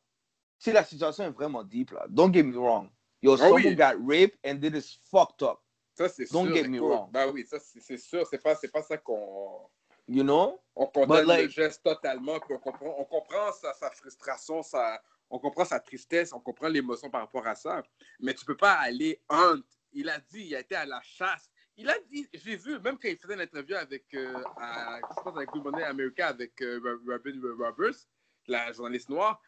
[0.59, 2.89] si la situation est vraiment deep, là, don't get me wrong.
[3.21, 3.75] Yo, Ah someone oui.
[3.75, 5.59] got raped and it is fucked up.
[5.95, 6.55] Ça, c'est Don't sûr.
[6.55, 7.09] get me wrong.
[7.11, 8.25] Ben oui, ça, c'est sûr.
[8.27, 9.67] C'est pas, pas ça qu'on.
[10.07, 10.59] You know?
[10.75, 15.01] On condamne like- le geste totalement, puis on comprend, on comprend sa, sa frustration, sa,
[15.29, 17.83] on comprend sa tristesse, on comprend l'émotion par rapport à ça.
[18.19, 19.61] Mais tu peux pas aller hunt.
[19.93, 21.49] Il a dit, il a été à la chasse.
[21.75, 25.35] Il a dit, j'ai vu, même quand il faisait l'interview avec, euh, à- je pense
[25.35, 28.07] avec Good Morning America, avec euh, Robin Roberts,
[28.47, 29.41] la journaliste noire,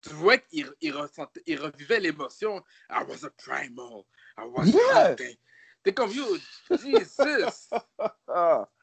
[0.00, 2.62] tu vois qu'il il ressentait- il revivait l'émotion.
[2.90, 4.04] I was a primal.
[4.36, 5.14] I was Yeah.
[5.84, 6.24] T'es comme, yo,
[6.70, 7.70] Jesus.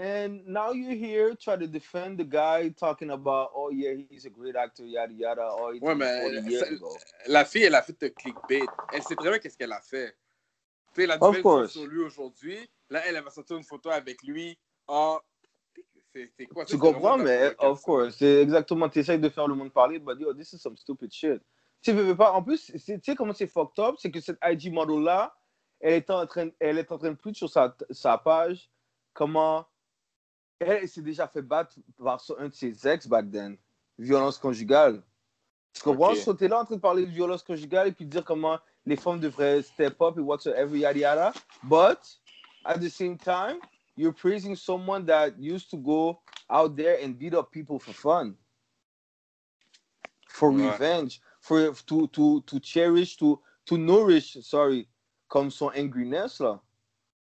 [0.00, 4.30] And now you're here trying to defend the guy talking about, oh yeah, he's a
[4.30, 5.48] great actor, yada yada.
[5.50, 6.96] Oh, Ouais, mais 40 years ça- ago.
[7.26, 8.62] la fille, elle a fait le clickbait.
[8.92, 10.16] Elle sait très bien qu'est-ce qu'elle a fait.
[10.94, 12.58] Tu sais, la nouvelle sur lui aujourd'hui.
[12.90, 14.56] Là, elle, elle va sortir une photo avec lui.
[14.86, 15.18] Ah,
[16.14, 16.64] c'est quoi?
[16.64, 20.18] Tu comprends, mais of course, c'est exactement, tu essayes de faire le monde parler, but
[20.20, 21.42] yo, this is some stupid shit.
[21.82, 24.72] Tu veux pas, en plus, tu sais comment c'est fucked up, c'est que cette IG
[24.72, 25.34] model-là,
[25.80, 28.70] elle est en train, elle est en train de plus sur sa, sa page
[29.12, 29.66] comment
[30.60, 33.56] elle, s'est déjà fait battre par un de ses ex back then,
[33.98, 35.02] violence conjugale.
[35.72, 36.12] Tu comprends?
[36.12, 36.16] Ok.
[36.18, 38.58] So, t'es là en train de parler de violence conjugale et puis de dire comment
[38.84, 41.32] les femmes devraient step up et whatsoever, yada yada.
[41.62, 41.98] But,
[42.64, 43.58] at the same time,
[43.96, 48.34] you're praising someone that used to go out there and beat up people for fun,
[50.28, 50.72] for Ouais.
[50.72, 54.88] revenge, for to to to cherish, to to nourish, sorry,
[55.28, 56.60] comme son angriness là.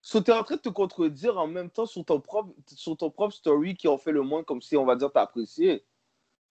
[0.03, 3.11] So t'es en train de te contredire en même temps sur ton propre sur ton
[3.11, 5.85] propre story qui ont fait le monde comme si on va dire t'as apprécié.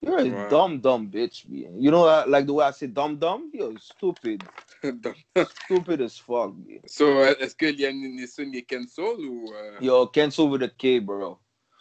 [0.01, 0.49] You're a Ouais.
[0.49, 1.77] dumb dumb bitch, man.
[1.81, 3.49] You know uh, like the way I say dumb dumb?
[3.53, 4.43] You're stupid,
[5.65, 6.53] stupid as fuck.
[6.55, 6.79] Man.
[6.87, 9.51] so, euh, est-ce que Liam Neeson est cancel ou.
[9.53, 11.37] euh, Yo, cancel with a K, bro.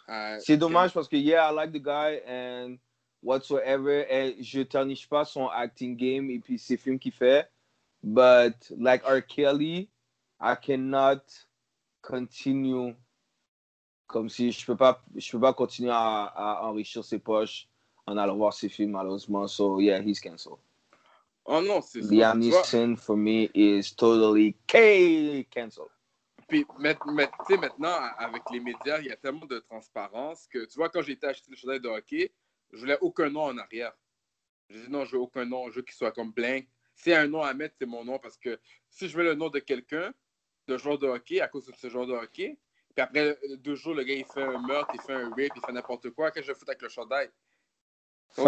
[0.09, 2.77] euh, C'est dommage parce que, yeah, I like the guy and
[3.23, 4.05] whatsoever.
[4.09, 7.49] Et je tarniche pas son acting game et puis ses films qu'il fait.
[8.03, 9.21] But like R.
[9.25, 9.89] Kelly,
[10.41, 11.21] I cannot
[12.01, 12.95] continue
[14.07, 17.67] comme si je peux pas, je peux pas continuer à, à enrichir ses poches
[18.07, 19.47] en allant voir ses films, malheureusement.
[19.47, 20.59] So, yeah, he's canceled.
[21.45, 22.01] Oh non, c'est.
[22.01, 25.89] Liam Neeson, for me, is totally K canceled.
[26.47, 30.47] Puis mais- mais, tu sais, maintenant, avec les médias, il y a tellement de transparence
[30.47, 32.31] que, tu vois, quand j'ai été acheter le chandail de hockey,
[32.71, 33.93] je voulais aucun nom en arrière.
[34.69, 36.67] J'ai dit non, je veux aucun nom, je veux qu'il soit comme blank.
[36.95, 39.23] S'il y a un nom à mettre, c'est mon nom parce que si je mets
[39.23, 40.11] le nom de quelqu'un,
[40.69, 42.57] de joueur de hockey, à cause de ce joueur de hockey,
[42.95, 45.61] puis après deux jours, le gars, il fait un meurtre, il fait un rape, il
[45.65, 47.29] fait n'importe quoi, qu'est-ce que je fous avec le chandail?
[48.37, 48.41] Je?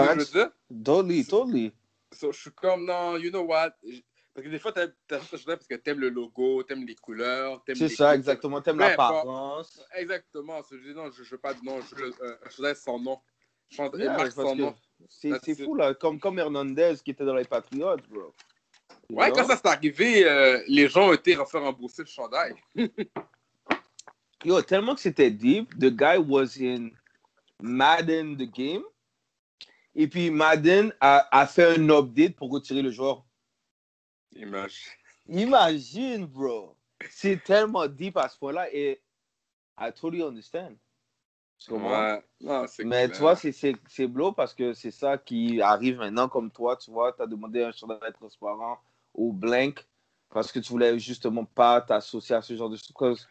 [0.83, 1.71] Totally, totally.
[2.13, 3.71] So, je suis comme, non, you know what?
[3.83, 4.01] Je-
[4.33, 7.63] Parce que des fois, t'achètes le chandail parce que t'aimes le logo, t'aimes les couleurs,
[7.65, 8.19] t'aimes C'est ça, coups.
[8.19, 8.61] exactement.
[8.61, 9.81] T'aimes l'apparence.
[9.95, 10.61] Exactement.
[10.71, 12.99] Je dis non, je ne veux pas de nom, je veux euh, un chandail sans
[12.99, 13.19] nom.
[13.69, 14.75] Chandail, Yeah, sans nom.
[15.09, 15.93] C'est fou, là.
[15.95, 18.33] Comme, comme Hernandez qui était dans les Patriots, bro.
[19.11, 22.53] Ouais, quand ça s'est arrivé, euh, les gens ont été refaire rembourser le chandail.
[24.45, 26.89] Yo, tellement que c'était deep, the guy was in
[27.61, 28.83] Madden the game.
[29.93, 33.23] Et puis Madden a, a fait un update pour retirer le joueur.
[34.33, 34.97] Image.
[35.27, 36.75] Imagine, bro.
[37.09, 39.01] C'est tellement deep à ce point-là et
[39.77, 40.75] I totally understand.
[41.69, 42.23] Ouais.
[42.39, 43.11] Non, Mais clair.
[43.11, 47.13] tu vois, c'est blow parce que c'est ça qui arrive maintenant comme toi, tu vois,
[47.13, 48.79] tu as demandé un chandail transparent
[49.13, 49.85] ou blank
[50.29, 53.27] parce que tu voulais justement pas t'associer à ce genre de choses.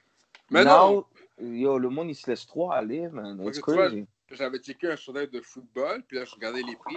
[0.50, 1.06] Mais now, non,
[1.40, 3.40] yo, le monde il se laisse trop aller, man.
[3.46, 4.06] It's que crazy.
[4.30, 6.96] j'avais checké un chandail de football, puis là, je regardais les prix.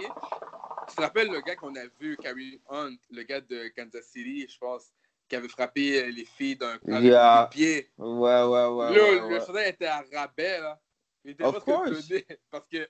[0.88, 4.46] Tu te rappelles le gars qu'on a vu, Carrie Hunt, le gars de Kansas City,
[4.48, 4.92] je pense,
[5.28, 7.48] qui avait frappé les filles d'un Yeah.
[7.50, 7.90] les pieds.
[7.96, 8.92] Ouais, ouais, ouais.
[8.94, 9.40] Le ouais.
[9.46, 10.78] chandail était à rabais, là.
[11.24, 12.06] Il était Of course.
[12.08, 12.86] donné, parce que,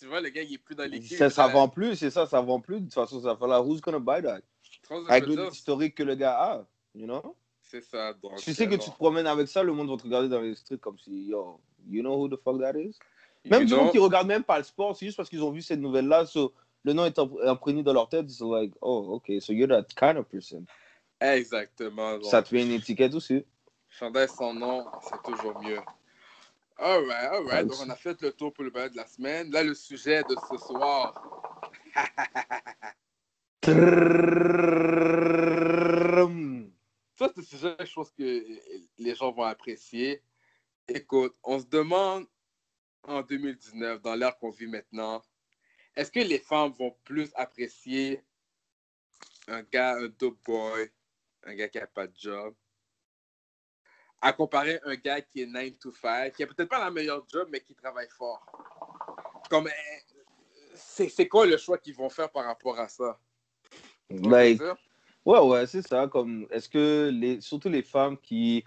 [0.00, 1.16] tu vois, le gars, il est plus dans l'équipe.
[1.16, 2.80] Ça, ça vend plus, c'est ça, ça vend plus.
[2.80, 3.62] De toute façon, ça va là.
[3.62, 4.40] Who's gonna buy that?
[5.08, 5.52] Avec je veux le dire?
[5.52, 7.36] historique que le gars a, you know?
[7.62, 8.12] C'est ça.
[8.12, 10.40] Donc, Tu sais que tu te promènes avec ça, le monde va te regarder dans
[10.40, 12.98] les streets comme si, yo, you know who the fuck that is?
[13.44, 13.82] Même You du know?
[13.84, 16.26] monde qui regarde même pas le sport, c'est juste parce qu'ils ont vu cette nouvelle-là,
[16.26, 16.52] so,
[16.84, 19.68] le nom est imp- imprégné dans leur tête, ils sont like, oh, ok, so you're
[19.68, 20.64] that kind of person.
[21.20, 22.22] Exactement.
[22.22, 23.44] Ça te fait une étiquette aussi.
[23.88, 25.80] Chandail sans nom, c'est toujours mieux.
[26.78, 27.66] Alright, alright.
[27.66, 29.50] Donc, on a fait le tour pour le balade de la semaine.
[29.50, 31.14] Là, le sujet de ce soir.
[33.66, 33.72] Ça,
[37.34, 38.44] c'est sujet, je pense que
[38.98, 40.22] les gens vont apprécier.
[40.86, 42.28] Écoute, on se demande
[43.02, 45.20] en 2019, dans l'ère qu'on vit maintenant,
[45.96, 48.22] est-ce que les femmes vont plus apprécier
[49.48, 50.92] un gars, un dope boy,
[51.42, 52.54] un gars qui n'a pas de job,
[54.20, 57.26] à comparer un gars qui est 9 to 5, qui a peut-être pas la meilleure
[57.28, 58.46] job, mais qui travaille fort?
[59.50, 59.68] Comme,
[60.76, 63.18] c'est quoi le choix qu'ils vont faire par rapport à ça?
[63.68, 64.62] Tu vois ce que je Like?
[65.24, 66.06] Ouais, ouais, c'est ça.
[66.06, 68.64] Comme, est-ce que les, surtout les femmes qui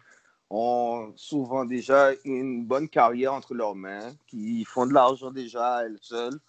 [0.49, 5.99] ont souvent déjà une bonne carrière entre leurs mains, qui font de l'argent déjà elles
[6.01, 6.39] seules,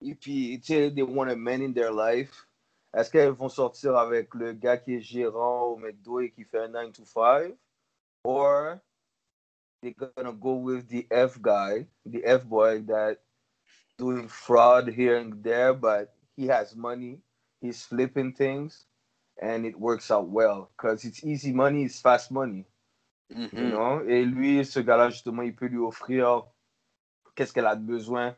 [0.00, 2.46] et puis, tu sais, they want a man in their life,
[2.94, 6.60] est-ce qu'elles vont sortir avec le gars qui est gérant au McDo et qui fait
[6.60, 7.54] un 9 to 5?
[8.24, 8.78] Or
[9.82, 13.16] they're gonna go with the F guy, the F boy that
[13.98, 17.20] doing fraud here and there, but he has money,
[17.64, 18.86] he's flipping things
[19.40, 22.66] and it works out well because it's easy money, it's fast money,
[23.52, 23.70] you Mhm.
[23.70, 24.02] know?
[24.06, 26.44] Et lui, ce gars-là, justement, il peut lui offrir
[27.34, 28.36] qu'est-ce qu'elle a besoin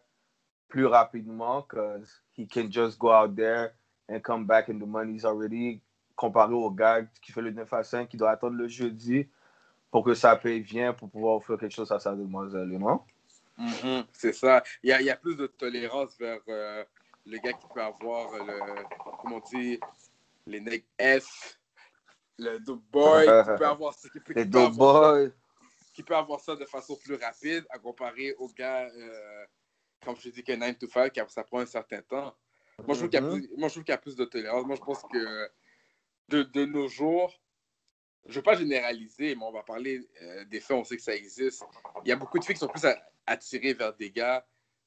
[0.68, 3.74] plus rapidement because he can just go out there
[4.08, 5.80] and come back and the money's already
[6.16, 9.28] comparé au gars qui fait le 9 à 5 qui doit attendre le jeudi
[9.90, 13.02] pour que ça paye bien pour pouvoir offrir quelque chose à sa demoiselle, you know?
[13.58, 14.62] Mhm, c'est ça.
[14.82, 16.84] Il y, a, il y a plus de tolérance vers euh,
[17.26, 18.84] le gars qui peut avoir le,
[19.20, 19.78] comment on dit,
[20.46, 21.58] les necks F,
[22.38, 25.30] le dope boy, qui peut avoir ça, qui peut, Les qui peut dope avoir ça,
[25.94, 29.46] qui peut avoir ça de façon plus rapide à comparer au gars, euh,
[30.04, 32.36] comme je dis, que 9 to 5, qui a- ça prend un certain temps.
[32.86, 33.30] Moi, je trouve qu'il y a Mhm.
[33.40, 34.64] plus- moi, je trouve qu'il y a plus de tolérance.
[34.66, 35.50] Moi, je pense que
[36.28, 37.32] de, de nos jours,
[38.26, 41.02] je ne veux pas généraliser, mais on va parler euh, des faits, on sait que
[41.02, 41.64] ça existe.
[42.04, 42.86] Il y a beaucoup de filles qui sont plus
[43.26, 44.46] attirées vers des gars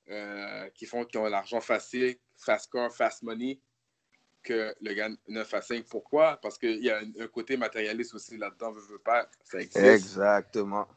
[0.09, 3.59] euh, qui, font, qui ont l'argent facile, fast car, fast money,
[4.43, 5.85] que le gars 9 à 5.
[5.89, 6.37] Pourquoi?
[6.41, 9.85] Parce qu'il y a un, un côté matérialiste aussi là-dedans, veut, veut pas, ça existe.
[9.85, 10.87] Exactement.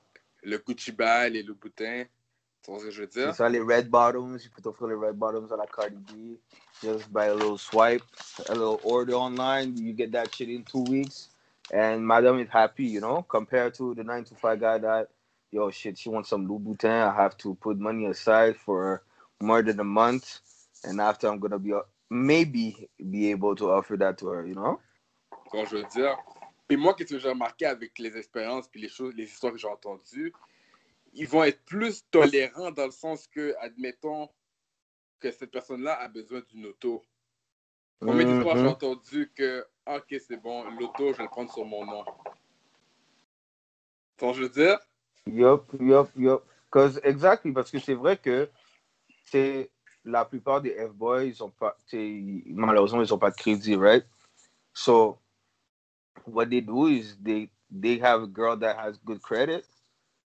[0.42, 2.04] Le Gucci bag, les Louboutins,
[2.62, 3.34] tu vois ce que je veux C'est dire?
[3.34, 4.38] ça, les red bottoms.
[4.42, 6.38] You peux t'offrir les red bottoms à la Cardi B.
[6.82, 8.02] Just by a little swipe,
[8.48, 9.76] a little order online.
[9.76, 11.28] You get that shit in two weeks.
[11.72, 15.08] And madam is happy, you know, compared to the 9 to 5 guy that,
[15.52, 17.08] yo, shit, she wants some Louboutin.
[17.08, 19.04] I have to put money aside for
[19.40, 20.40] more than a month.
[20.82, 21.72] And after, I'm going to be,
[22.10, 24.80] maybe be able to offer that to her, you know?
[25.52, 26.16] Vois, je veux dire.
[26.66, 29.58] Puis moi, qu'est-ce que j'ai remarqué avec les expériences puis les choses, les histoires que
[29.58, 30.32] j'ai entendues,
[31.12, 34.30] ils vont être plus tolérants dans le sens que, admettons,
[35.20, 37.02] que cette personne-là a besoin d'une auto.
[38.00, 41.64] Combien d'histoires j'ai entendu que, ah, ok, c'est bon, l'auto, je vais le prendre sur
[41.64, 42.04] mon nom.
[44.18, 44.78] Vois, je veux dire?
[45.26, 46.44] Yup, yup, yup.
[46.70, 48.48] Cause exactly, parce que c'est vrai que
[49.26, 49.70] c'est
[50.04, 54.04] la plupart des F-boys, ils ont pas, malheureusement, ils ont pas de crédit, right?
[54.74, 55.18] So,
[56.26, 59.64] what they do is they they have a girl that has good credit,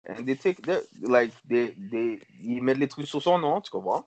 [0.06, 3.72] and they take their like they they ils mettent les trucs sur son nom, tu
[3.72, 4.06] comprends?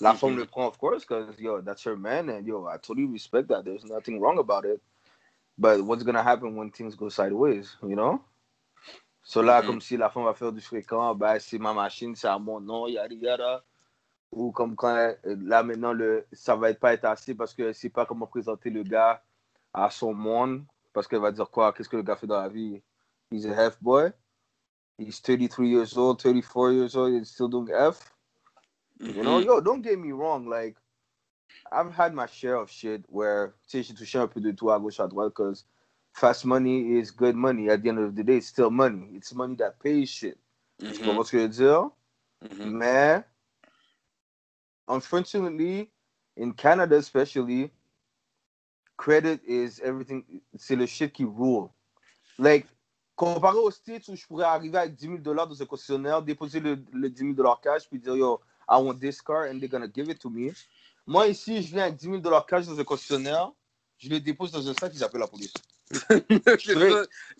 [0.00, 0.18] La Mhm.
[0.18, 3.48] femme le prend, of course, because yo, that's her man, and yo, I totally respect
[3.48, 3.64] that.
[3.64, 4.80] There's nothing wrong about it.
[5.58, 8.22] But what's gonna happen when things go sideways, you know?
[9.28, 9.66] So là, Mhm.
[9.66, 12.60] comme si la femme va faire du fréquent, ben, c'est ma machine, c'est à mon
[12.60, 13.64] nom, yada yada.
[14.30, 17.72] Ou comme quand euh, là maintenant, le, ça va être pas être assez parce que
[17.72, 19.20] c'est pas comment présenter le gars
[19.74, 20.64] à son monde.
[20.92, 21.72] Parce qu'elle va dire quoi?
[21.72, 22.80] Qu'est-ce que le gars fait dans la vie?
[23.32, 24.12] He's a half boy.
[24.96, 28.14] He's 33 years old, 34 years old, he's still doing F.
[29.00, 29.44] You know, Mhm.
[29.44, 30.46] yo, don't get me wrong.
[30.48, 30.76] Like,
[31.72, 34.70] I've had my share of shit where, tu sais, j'ai touché un peu de tout
[34.70, 35.66] à gauche, à droite, because
[36.16, 37.68] fast money is good money.
[37.68, 39.10] At the end of the day, it's still money.
[39.14, 40.38] It's money that pays shit.
[40.78, 41.04] Tu Mhm.
[41.04, 41.90] comprends ce que je veux dire?
[42.42, 42.70] Mhm.
[42.78, 43.24] Mais,
[44.88, 45.90] unfortunately,
[46.38, 47.70] in Canada especially,
[48.96, 50.24] credit is everything.
[50.56, 51.68] C'est le shit qui rule.
[52.38, 52.66] Like,
[53.14, 56.60] comparé aux States où je pourrais arriver avec 10 000 dollars dans un concessionnaire, déposer
[56.60, 59.68] le, le 10 000 dollars cash, puis dire, yo, I want this car, and they're
[59.68, 60.52] gonna give it to me.
[61.06, 63.52] Moi, ici, je viens avec 10 000 dollars cash dans un concessionnaire,
[63.98, 65.52] je le dépose dans un sac, ils appellent la police.
[66.10, 66.42] Il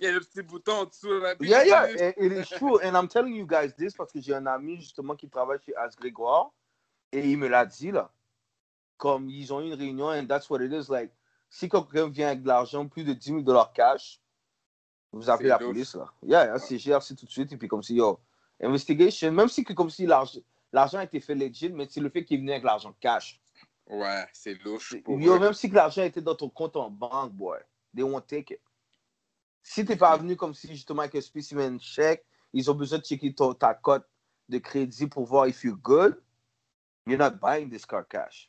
[0.00, 1.18] y a le petit bouton en dessous.
[1.18, 2.78] Là, Yeah, yeah, it, is true.
[2.80, 5.74] And I'm telling you guys this parce que j'ai un ami justement qui travaille chez
[5.76, 6.52] As Grégoire
[7.12, 8.10] et il me l'a dit là.
[8.98, 10.88] Comme ils ont eu une réunion and that's what it is.
[10.88, 11.10] Like,
[11.50, 14.20] si quelqu'un vient avec de l'argent, plus de 10 000 dollars cash,
[15.12, 16.12] vous appelez la police là.
[16.22, 18.20] Yeah, yeah, c'est GRC tout de suite et puis comme si, yo,
[18.62, 20.40] investigation, même si que comme si l'argent
[20.72, 23.40] l'argent a été fait legit, mais c'est le fait qu'il est venu avec l'argent cash.
[23.88, 25.00] Ouais, c'est louche.
[25.02, 25.38] Pour Yo, eux.
[25.38, 27.58] même si que l'argent était dans ton compte en banque, boy,
[27.96, 28.60] they won't take it.
[29.62, 33.04] Si t'es pas venu comme si justement avec un spécimen chèque, ils ont besoin de
[33.04, 34.06] checker ton- ta cote
[34.48, 36.22] de crédit pour voir if you're good,
[37.06, 38.48] you're not buying this car cash.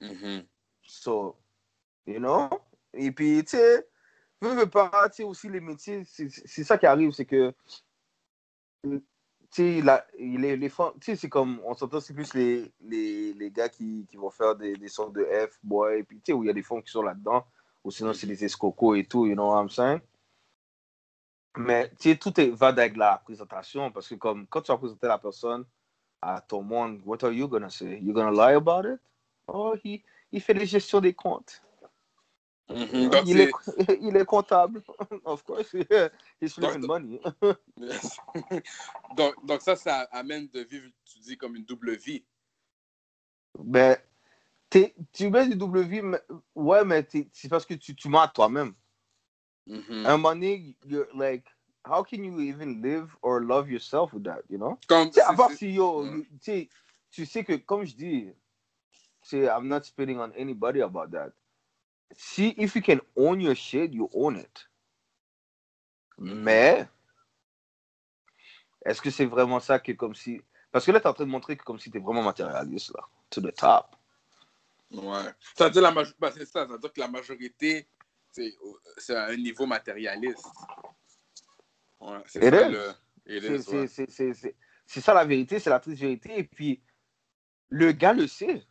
[0.00, 0.46] Mhm.
[0.82, 1.36] So,
[2.06, 2.48] you know?
[2.94, 3.86] Et puis, tu sais,
[4.40, 7.52] veux, veux pas, tu sais, aussi les métiers, c'est ça qui arrive, c'est que,
[8.82, 9.02] tu
[9.50, 9.82] sais,
[10.18, 13.68] les, les femmes, tu sais, c'est comme, on s'entend, c'est plus les, les, les gars
[13.68, 16.42] qui, qui vont faire des, des sortes de F, boy, et puis, tu sais, où
[16.42, 17.46] il y a des femmes qui sont là-dedans,
[17.88, 20.00] ou sinon c'est des escocos et tout, you know what I'm saying?
[21.56, 24.76] Mais, tu sais, tout est, va avec la présentation, parce que comme, quand tu vas
[24.78, 25.64] présenter la personne
[26.20, 27.98] à ton monde, what are you gonna say?
[28.02, 29.00] You gonna lie about it?
[29.46, 31.62] Oh, he, il fait les gestions des comptes.
[32.68, 33.08] Mhm.
[33.08, 34.82] Donc, il, est, c'est- il est comptable.
[35.24, 35.72] Of course.
[36.40, 37.20] He's flipping Donc- money.
[39.16, 42.22] donc, donc ça, ça amène de vivre, tu dis, comme une double vie.
[43.58, 43.96] Ben,
[44.70, 46.22] tu mets du double vie, mais-
[46.54, 48.74] ouais, mais c'est parce que tu, tu mens à toi-même.
[49.66, 50.06] Mhm.
[50.06, 51.44] À un moment donné, you're like,
[51.86, 54.78] how can you even live or love yourself with that, you know?
[54.88, 56.10] Comme, à part si, yo, Ouais.
[56.10, 56.68] you- tu sais,
[57.10, 58.32] tu sais que, comme je dis,
[59.32, 61.32] I'm not spitting on anybody about that.
[62.12, 64.68] Si, if you can own your shit, you own it.
[66.18, 66.34] Mhm.
[66.42, 66.88] Mais,
[68.84, 70.40] est-ce que c'est vraiment ça que comme si...
[70.72, 72.22] Parce que là, tu es en train de montrer que comme si tu es vraiment
[72.22, 73.02] matérialiste, là.
[73.30, 73.96] To the top.
[74.90, 75.32] Ouais.
[75.56, 77.88] Ça veut dire la maj- ben, c'est ça, ça veut dire que la majorité,
[78.32, 78.54] c'est
[78.96, 80.46] c'est à un niveau matérialiste.
[82.00, 82.94] Ouais, c'est ça le.
[83.76, 83.88] ouais.
[83.88, 84.10] c'est-
[85.14, 86.38] la vérité, c'est la triste vérité.
[86.38, 86.82] Et puis,
[87.68, 88.66] le gars le sait.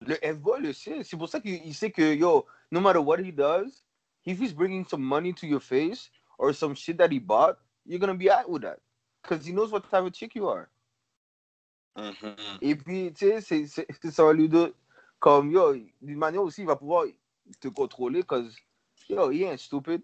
[0.00, 1.04] Le F-boy le sait.
[1.04, 3.84] C'est pour ça qu'il il sait que, yo, no matter what he does,
[4.24, 8.00] if he's bringing some money to your face or some shit that he bought, you're
[8.00, 8.78] gonna be out with that.
[9.22, 10.68] Because he knows what type of chick you are.
[11.96, 12.58] Mhm.
[12.60, 14.74] Et puis, tu sais, c'est- c'est- c'est- ça va lui donner,
[15.20, 17.06] comme, yo, d'une manière aussi, il va pouvoir
[17.60, 18.56] te contrôler, because,
[19.08, 20.02] yo, he ain't stupid.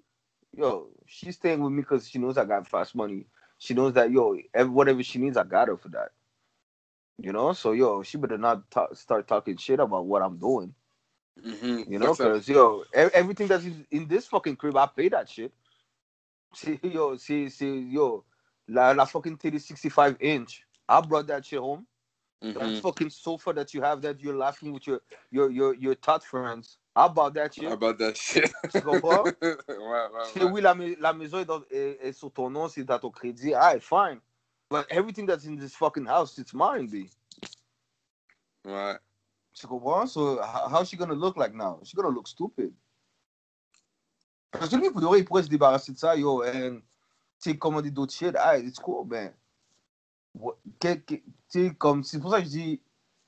[0.54, 3.26] Yo, she's staying with me because she knows I got fast money.
[3.58, 6.10] She knows that, yo, ev- whatever she needs, I got her for that.
[7.18, 7.52] You know?
[7.54, 10.74] So, yo, she better not ta- start talking shit about what I'm doing.
[11.38, 11.90] Mhm.
[11.90, 12.12] You know?
[12.14, 15.52] Because, yo, everything that's in, in this fucking crib, I pay that shit.
[16.54, 18.24] See, yo, see, see, yo,
[18.68, 20.64] la, la fucking titty 65 inch.
[20.88, 21.86] I brought that shit home.
[22.42, 22.80] That Mhm.
[22.82, 26.76] fucking sofa that you have that you're laughing with your your your your tot friends.
[26.96, 27.68] How about that shit?
[27.68, 28.52] How about that shit.
[28.72, 29.24] Tu comprends?
[29.40, 30.50] ouais, ouais, Si ouais.
[30.50, 33.54] oui, la, la maison est, dans- est- est sur ton nom, c'est dans ton crédit.
[33.54, 34.20] Alright, fine.
[34.68, 37.08] But everything that's in this fucking house, it's mine, B.
[38.64, 38.98] Ouais.
[39.54, 40.06] Tu comprends?
[40.12, 41.78] So how's she gonna look like now?
[41.84, 42.74] She's gonna look stupid.
[44.50, 46.80] Parce que lui, pour de vrai, il pourrait se débarrasser de ça, yo, and
[47.40, 48.34] tu sais, commander d'autres shit.
[48.36, 49.32] Alright, it's cool, man.
[50.80, 52.82] Tu sais, comme, c'est pour ça que je dis,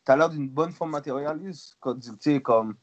[0.04, 1.76] t'as l'air d'une bonne femme matérialiste.
[1.80, 2.76] Quand, tu sais, comme,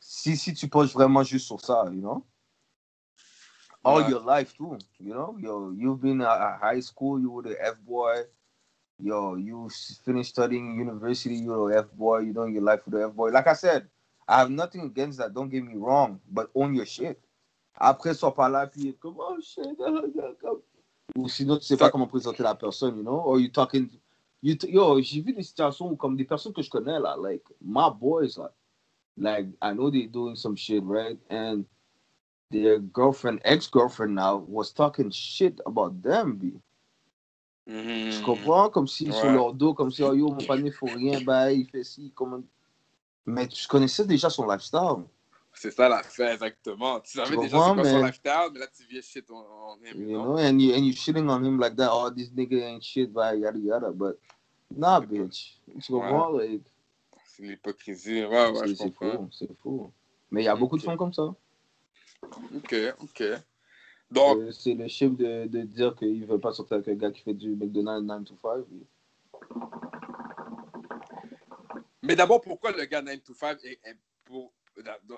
[0.00, 2.24] si, si tu penches vraiment juste sur ça, you know?
[3.84, 5.36] All your life, too, you know?
[5.38, 8.24] Yo, you've been at high school, you were the F-boy.
[9.00, 9.68] Yo, you
[10.04, 13.30] finished studying university, you're a F-boy, you doing your life for the F-boy.
[13.30, 13.88] Like I said,
[14.26, 17.18] I have nothing against that, don't get me wrong, but own your shit.
[17.80, 19.64] Après, sois pas là, puis comme, oh shit,
[20.40, 20.62] comme-
[21.18, 23.20] ou sinon, tu sais pas comment présenter la personne, you know?
[23.24, 23.88] Or you talking,
[24.40, 27.42] you yo, j'ai vu des situations où, comme des personnes que je connais, là, like,
[27.60, 28.52] my boys, like,
[29.16, 31.18] like, I know they're doing some shit, right?
[31.28, 31.64] And
[32.50, 36.60] their girlfriend, ex-girlfriend now, was talking shit about them, B.
[37.66, 38.10] Mhm.
[38.10, 38.70] Tu comprends?
[38.70, 39.34] Comme si sur Ouais.
[39.34, 42.42] leur dos, comme si, oh yo, mon panier, faut rien, bah, il fait ci, comment?
[43.26, 45.04] Mais tu connaissais déjà son lifestyle.
[45.60, 47.00] C'est ça l'affaire, exactement.
[47.00, 49.76] Tu savais déjà c'est quoi son mais- lifestyle, mais là, tu viens shit on, on
[49.84, 50.36] him, You you know?
[50.38, 53.34] and you, and you shitting on him like that, oh, this nigga ain't shit, bah,
[53.34, 53.90] yada yada.
[53.90, 54.18] But,
[54.70, 55.58] nah, bitch.
[55.82, 56.28] Tu comprends?
[56.30, 56.62] Like,
[57.24, 58.24] C'est l'hypocrisie.
[58.24, 59.10] Ouais, ouais, c'est je c'est comprends.
[59.12, 59.92] fou, c'est fou.
[60.30, 61.34] Mais il y a beaucoup de femmes comme ça.
[62.54, 63.22] Ok, ok.
[64.10, 67.10] Donc, Euh, c'est le chiffre de, de dire qu'il veut pas sortir avec un gars
[67.10, 68.64] qui fait du McDonald's 9 to 5.
[72.02, 73.96] mais d'abord, pourquoi le gars 9 to 5 est, est.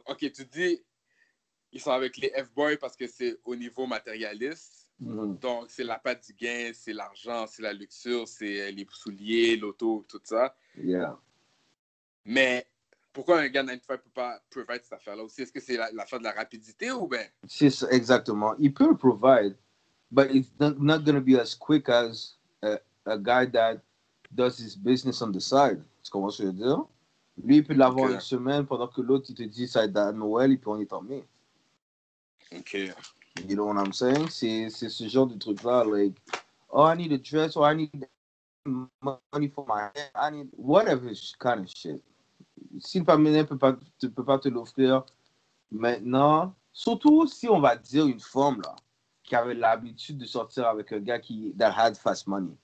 [0.07, 0.83] Ok, tu dis,
[1.73, 4.89] ils sont avec les F-boys parce que c'est au niveau matérialiste.
[4.99, 5.39] Mhm.
[5.39, 9.57] Donc, c'est la patte du gain, c'est l'argent, c'est la luxure, c'est euh, les souliers,
[9.57, 10.55] l'auto, tout ça.
[10.77, 11.19] Yeah.
[12.25, 12.67] Mais
[13.13, 15.43] pourquoi un gars 9 to 5 peut pas provide cette affaire-là aussi?
[15.43, 17.25] Est-ce que c'est la- l'affaire de la rapidité ou bien?
[17.49, 18.55] C'est exactement.
[18.59, 19.57] Il peut provide,
[20.11, 23.79] but it's not, not going to be as quick as a, a guy that
[24.31, 25.83] does his business on the side.
[26.03, 26.85] Tu comprends ce que je veux dire?
[27.45, 30.13] Lui, il peut l'avoir une semaine pendant que l'autre, il te dit ça va à
[30.13, 31.25] Noël et puis on est en mai.
[32.55, 32.75] Ok.
[33.49, 34.29] You know what I'm saying?
[34.29, 36.17] C'est ce genre de truc-là, like,
[36.71, 38.09] oh, I need a dress, or I need
[39.01, 40.11] money for my hair.
[40.15, 42.03] I need whatever kind of shit.
[42.79, 43.77] Si le familier peut pas,
[44.27, 45.05] pas te l'offrir
[45.71, 48.77] maintenant, surtout si on va dire une femme là,
[49.23, 52.55] qui avait l'habitude de sortir avec un gars qui that had fast money.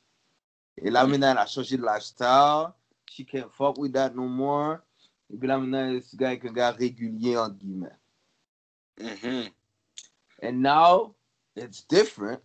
[0.77, 2.73] Et là maintenant elle a changé de lifestyle,
[3.11, 4.81] she can't fuck with that no more.
[5.33, 7.99] Et puis là maintenant ce gars est un gars régulier entre guillemets.
[8.99, 9.51] Mhm.
[10.43, 11.15] And now
[11.57, 12.41] it's different.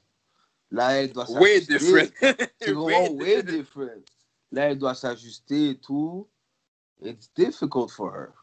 [0.72, 2.08] Là elle doit Way s'ajuster.
[2.08, 2.52] different.
[2.60, 3.10] Tu comprends?
[3.16, 4.06] Way different.
[4.54, 6.28] Là, elle doit s'ajuster et tout.
[7.02, 8.34] It's difficult for her.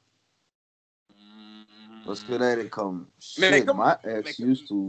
[2.06, 4.88] Parce que là, elle est comme, shit, Mais comme- my mais ex comme- used to...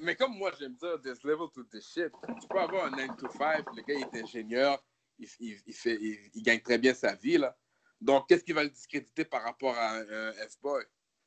[0.00, 2.10] Mais comme moi, j'aime dire, there's level to this shit.
[2.40, 4.82] Tu peux avoir un 9 to 5, le gars il est ingénieur,
[5.18, 5.98] il, fait,
[6.34, 7.38] il, gagne très bien sa vie.
[7.38, 7.56] Là.
[8.00, 10.84] Donc, qu'est-ce qui va le discréditer par rapport à un, un F-boy?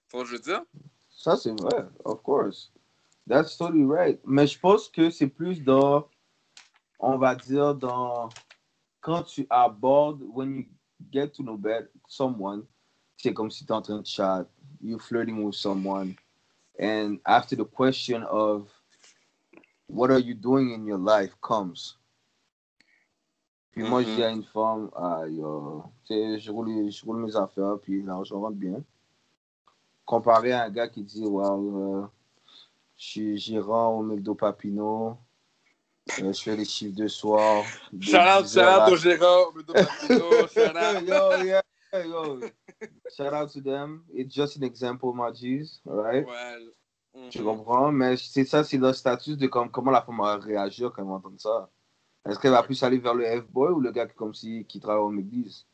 [0.08, 0.64] Tu vois ce que je veux dire?
[1.10, 2.72] Ça, c'est vrai, of course.
[3.28, 4.20] That's totally right.
[4.26, 6.08] Mais je pense que c'est plus dans,
[7.00, 8.30] on va dire, dans,
[9.02, 10.66] quand tu abordes, when you
[11.12, 12.66] get to know better someone,
[13.18, 14.46] c'est comme si tu es en train de chat,
[14.82, 16.16] you're flirting with someone,
[16.80, 18.68] and after the question of,
[19.88, 21.99] what are you doing in your life comes.
[23.72, 28.02] Puis moi, je dis à une femme, ah, je roule, je roule mes affaires, puis
[28.04, 28.84] l'argent rentre bien
[30.10, 32.08] comparé à un gars qui dit wow, euh,
[32.98, 35.18] je suis gérant au McDo Papineau,
[36.20, 37.64] euh, je fais les chiffres de soir.
[38.00, 41.08] Shout out, 10 shout out au Gérard, au Medo Papino, shout out.
[41.08, 41.62] yo, yeah,
[41.94, 42.40] yo.
[43.16, 44.04] Shout out to them.
[44.12, 46.26] It's just an example, my G's, right?
[46.26, 46.58] Ouais.
[47.16, 47.30] Mhm.
[47.30, 47.92] Tu comprends?
[47.92, 51.08] Mais c'est ça, c'est le statut de comme, comment la femme va réagir quand elle
[51.08, 51.70] va entendre ça.
[52.28, 54.80] Est-ce qu'elle va plus aller vers le F-boy ou le gars qui, comme si, qui
[54.80, 55.66] travaille au McDee's?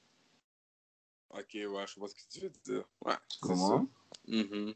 [1.31, 2.85] Ok, ouais, je vois ce que tu veux dire.
[3.03, 3.15] Ouais.
[3.41, 3.87] Comment?
[4.27, 4.73] Mhm.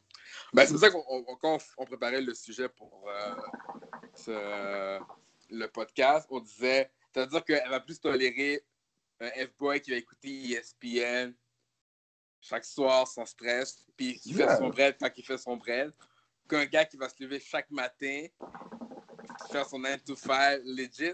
[0.53, 3.36] Ben, c'est pour ça qu'on on- quand on, on préparait le sujet pour euh,
[4.15, 4.99] ce-
[5.49, 8.63] le podcast, on disait, c'est-à-dire qu'elle va plus tolérer
[9.22, 11.34] un F-boy qui va écouter ESPN
[12.41, 14.49] chaque soir sans stress, puis qui Yeah.
[14.49, 15.91] fait son bread quand il fait son bread,
[16.47, 18.26] qu'un gars qui va se lever chaque matin,
[19.51, 21.13] faire son 9 to 5 legit.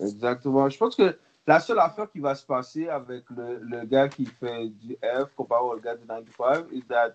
[0.00, 0.68] Exactement.
[0.68, 4.26] Je pense que la seule affaire qui va se passer avec le, le gars qui
[4.26, 7.14] fait du F comparé au gars de 95 is that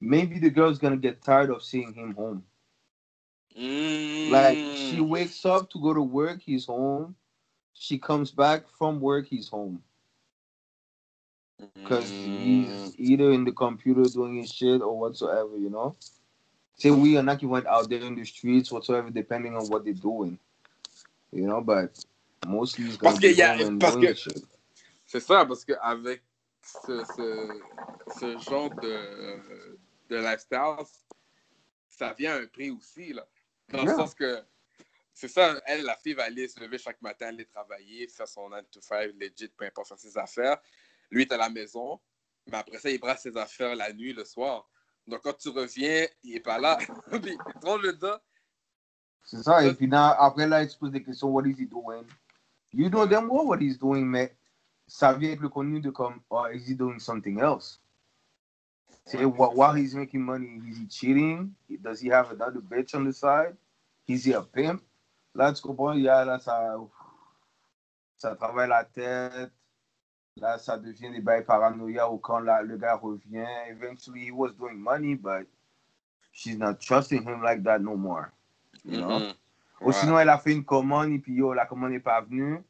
[0.00, 2.42] maybe the girl's gonna get tired of seeing him home.
[3.56, 4.30] Mm.
[4.30, 7.14] Like she wakes up to go to work, he's home.
[7.74, 9.82] She comes back from work, he's home.
[11.82, 12.36] Because Mm.
[12.36, 15.96] he's either in the computer doing his shit or whatsoever, you know?
[16.76, 19.94] Say we are not went out there in the streets whatsoever, depending on what they're
[19.94, 20.38] doing.
[21.32, 21.90] You know, but
[22.46, 24.14] mostly gonna Parce que y a- parce que-.
[25.06, 26.22] C'est ça, parce qu'avec
[26.62, 27.60] ce, ce,
[28.20, 29.78] ce genre de,
[30.10, 30.76] de lifestyle,
[31.88, 33.26] ça vient à un prix aussi, là.
[33.70, 34.42] Dans le sens que,
[35.14, 38.48] c'est ça, elle, la fille va aller se lever chaque matin, aller travailler, faire son
[38.50, 40.58] 9 to 5, legit, peu importe, faire ses affaires.
[41.10, 41.98] Lui, est à la maison,
[42.46, 44.68] mais après ça, il brasse ses affaires la nuit, le soir.
[45.06, 46.76] Donc, quand tu reviens, il est pas là.
[47.22, 48.22] Puis, le gars,
[49.28, 49.62] C'est ça.
[49.62, 51.28] Et puis là, après là, il se pose des questions.
[51.28, 52.04] What is he doing?
[52.72, 54.34] You know them well what he's doing, mais
[54.86, 57.78] ça vient avec le contenu de comme, oh, is he doing something else?
[59.04, 61.54] C'est wh- while he's making money, is he cheating?
[61.82, 63.54] Does he have another bitch on the side?
[64.06, 64.82] Is he a pimp?
[65.34, 65.92] Là, tu comprends?
[65.92, 66.74] Il y a, là, ça,
[68.16, 69.52] ça travaille la tête.
[70.36, 73.46] Là, ça devient des bails paranoïa ou quand là, le gars revient.
[73.68, 75.46] Eventually, he was doing money, but
[76.32, 78.32] she's not trusting him like that no more.
[78.84, 79.18] You know?
[79.20, 79.34] Mhm.
[79.80, 79.92] Ou Ouais.
[79.92, 82.62] sinon, elle a fait une commande et puis yo, la commande n'est pas venue.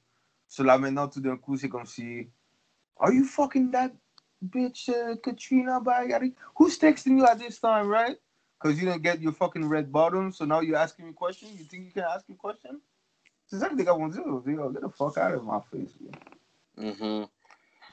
[0.46, 2.28] Cela maintenant, tout d'un coup, c'est comme si.
[2.98, 3.92] Are you fucking that
[4.42, 5.80] bitch, uh, Katrina?
[5.80, 6.08] By
[6.58, 8.18] Who's texting you at this time, right?
[8.60, 11.52] Because you didn't get your fucking red bottom, so now you're asking me questions.
[11.58, 12.80] You think you can ask me questions?
[13.46, 14.22] C'est ça que les gars vont dire.
[14.26, 15.94] Yo, get the fuck out of my face.
[16.00, 16.10] yo.
[16.76, 17.28] Mhm.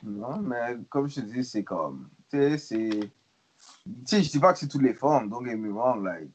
[0.04, 2.10] Non, mais comme je te dis, c'est comme.
[2.30, 2.90] Tu sais, c'est.
[3.00, 6.04] Tu sais, je dis pas que c'est toutes les femmes, don't get me wrong.
[6.04, 6.30] Like,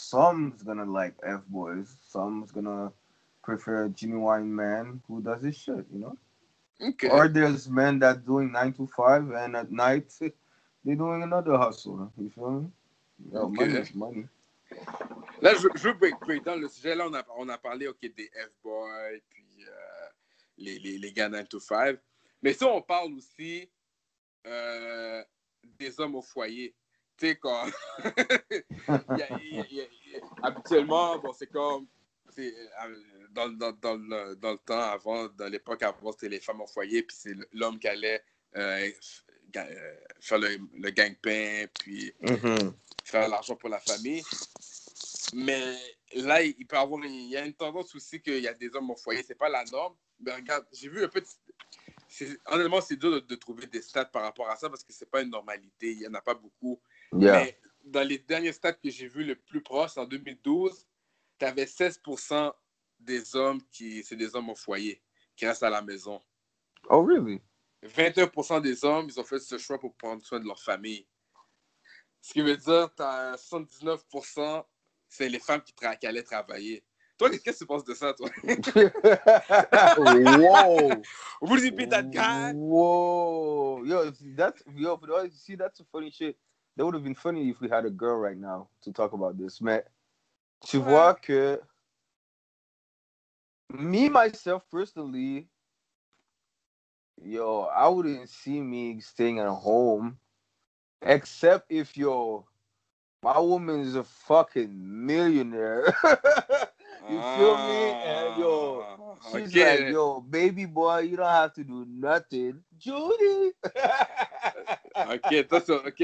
[0.00, 2.92] some's gonna like F boys, some's gonna
[3.42, 6.16] prefer a genuine man who does his shit, you know?
[6.80, 7.08] OK.
[7.08, 10.12] Or there's men that doing nine to five and at night
[10.84, 12.12] they're doing another hustle.
[12.18, 12.68] You feel me?
[13.32, 13.66] Yo, Okay.
[13.66, 14.26] money is money.
[15.42, 16.94] Là, je, je veux break, break down le sujet.
[16.94, 20.08] Là, on a, on a parlé ok, des F-Boys, puis euh,
[20.58, 21.98] les, les, les gars 9 to 5.
[22.42, 23.68] Mais si on parle aussi
[24.46, 25.22] euh,
[25.78, 26.74] des hommes au foyer,
[27.16, 27.70] tu sais, comme.
[30.42, 31.86] habituellement, bon, c'est comme.
[32.38, 32.50] euh,
[33.30, 36.66] Dans, dans, dans, le, dans le temps avant, dans l'époque avant, c'était les femmes au
[36.66, 38.22] foyer, puis c'est l'homme qui allait
[38.56, 38.90] euh,
[39.56, 42.12] euh, faire le, le gang-pain, puis
[43.04, 44.22] faire l'argent pour la famille.
[45.34, 45.76] Mais
[46.14, 48.90] là, il peut avoir, il y a une tendance aussi qu'il y a des hommes
[48.90, 49.22] au foyer.
[49.22, 49.94] C'est pas la norme.
[50.20, 51.22] Mais regarde, j'ai vu un peu.
[52.46, 55.10] Honnêtement, c'est dur de, de trouver des stats par rapport à ça parce que c'est
[55.10, 55.92] pas une normalité.
[55.92, 56.78] Il y en a pas beaucoup.
[57.12, 57.44] Yeah.
[57.44, 60.86] Mais dans les derniers stats que j'ai vus le plus proche, en 2012,
[61.38, 62.52] tu avais 16%
[62.98, 65.02] des hommes qui, c'est des hommes au foyer,
[65.36, 66.22] qui restent à la maison.
[66.88, 67.40] Oh, really?
[67.84, 71.06] 21% des hommes, ils ont fait ce choix pour prendre soin de leur famille.
[72.20, 74.64] Ce qui veut dire que tu as 79%,
[75.08, 76.84] c'est les femmes qui, tra- qui allaient travailler.
[77.18, 78.30] Toi, qu'est-ce que tu penses de ça, toi?
[79.98, 81.02] Whoa.
[81.40, 82.52] Would you be that guy?
[82.54, 83.84] Whoa.
[83.84, 84.98] Yo, that's yo,
[85.30, 86.36] see, that's a funny shit.
[86.76, 89.38] That would have been funny if we had a girl right now to talk about
[89.38, 89.60] this.
[89.60, 89.82] Mais
[90.64, 90.84] tu Ouais.
[90.84, 91.60] vois que
[93.70, 95.48] me myself personally,
[97.22, 100.18] yo, I wouldn't see me staying at home
[101.02, 102.46] except if yo
[103.22, 104.72] my woman is a fucking
[105.06, 105.94] millionaire.
[107.12, 107.94] you feel me?
[108.04, 109.60] And yo, Ah, She's ok.
[109.60, 112.60] like, yo, baby boy, you don't have to do nothing.
[112.78, 113.52] Judy!
[114.94, 116.00] Ok, toi, ok.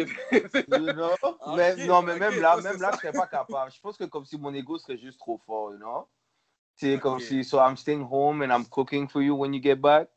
[0.67, 1.17] you know?
[1.23, 2.93] Ok, mais, non, mais ok, même là, même là, ça.
[2.93, 3.73] je serais pas capable.
[3.73, 6.07] Je pense que comme si mon ego serait juste trop fort, you know?
[6.75, 9.77] C'est comme si, so I'm staying home and I'm cooking for you when you get
[9.77, 10.09] back.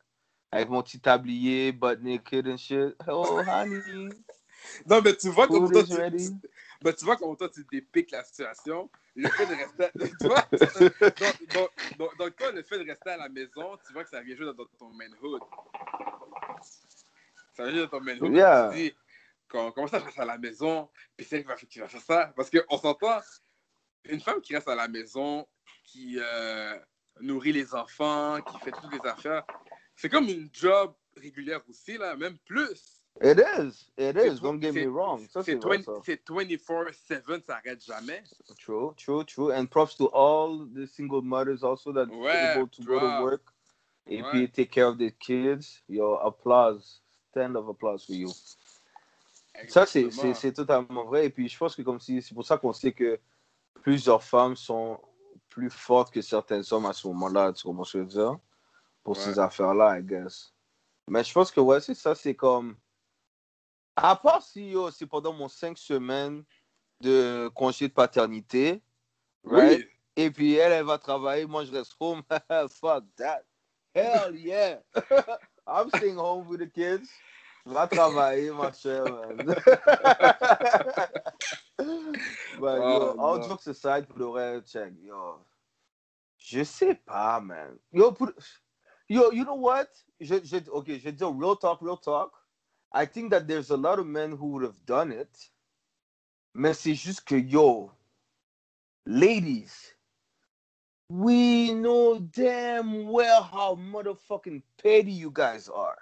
[0.51, 2.95] Avec mon petit tablier, butt naked and shit.
[3.07, 4.09] Oh, honey,
[4.85, 5.93] Non, mais tu vois food toi, tu,
[6.83, 8.89] mais tu vois comment toi, tu dépiques la situation.
[9.15, 9.89] Le fait de rester,
[11.53, 14.35] dans, dans, dans le fait de rester à la maison, tu vois que ça vient
[14.35, 15.41] jouer dans, ton manhood.
[17.53, 18.33] Ça vient jouer dans ton manhood.
[18.33, 18.69] Yeah.
[18.71, 18.95] Tu dis,
[19.49, 22.33] quand- ça, je reste à la maison, puis c'est elle qui va faire ça.
[22.35, 23.19] Parce qu'on s'entend,
[24.05, 25.45] une femme qui reste à la maison,
[25.83, 26.79] qui euh,
[27.19, 29.43] nourrit les enfants, qui fait toutes les affaires,
[29.95, 33.00] c'est comme une job régulière aussi, là, même plus.
[33.19, 33.91] It is.
[33.97, 34.39] It C'est is.
[34.39, 35.27] Don't get me wrong.
[35.29, 35.91] Ça, C'est c'est vrai, 20 ça.
[36.05, 38.23] c'est 24-7, ça arrête jamais.
[38.57, 39.51] True, true, true.
[39.51, 43.21] And props to all the single mothers also that Ouais, are able to go to
[43.21, 43.43] work
[44.07, 44.47] and Ouais.
[44.47, 45.83] take care of their kids.
[45.89, 47.01] Yo, applause.
[47.31, 48.29] Stand of applause for you.
[49.67, 50.33] Ça, Exactement.
[50.33, 51.25] c'est totalement vrai.
[51.25, 53.19] Et puis, je pense que comme si c'est pour ça qu'on sait que
[53.83, 54.99] plusieurs femmes sont
[55.49, 58.39] plus fortes que certains hommes à ce moment-là, tu comprends ce que je veux dire?
[59.03, 59.23] Pour Ouais.
[59.23, 60.53] ces affaires-là, I guess.
[61.07, 62.75] Mais je pense que, ouais, c'est ça, c'est comme.
[64.03, 66.43] À part si yo, c'est pendant mon cinq semaines
[67.01, 68.81] de congé de paternité,
[69.45, 69.79] right?
[69.79, 69.85] Oui,
[70.15, 72.23] Et puis elle, elle va travailler, moi je reste home.
[72.81, 73.43] Fuck that.
[73.93, 74.79] Hell yeah.
[75.67, 77.09] I'm staying home with the kids.
[77.63, 79.45] Vais travailler, ma chère, man.
[82.59, 83.47] But, yo, Oh, all no.
[83.47, 85.45] jokes aside, pour le vrai, check, yo.
[86.39, 87.77] Je sais pas, man.
[87.91, 88.33] Yo, pour-
[89.07, 89.87] yo you know what?
[90.19, 92.31] Je, je, okay, je dire real talk, real talk.
[92.93, 95.51] I think that there's a lot of men who would have done it.
[96.53, 97.91] Mais c'est juste que, yo,
[99.05, 99.95] ladies,
[101.09, 105.97] we know damn well how motherfucking petty you guys are.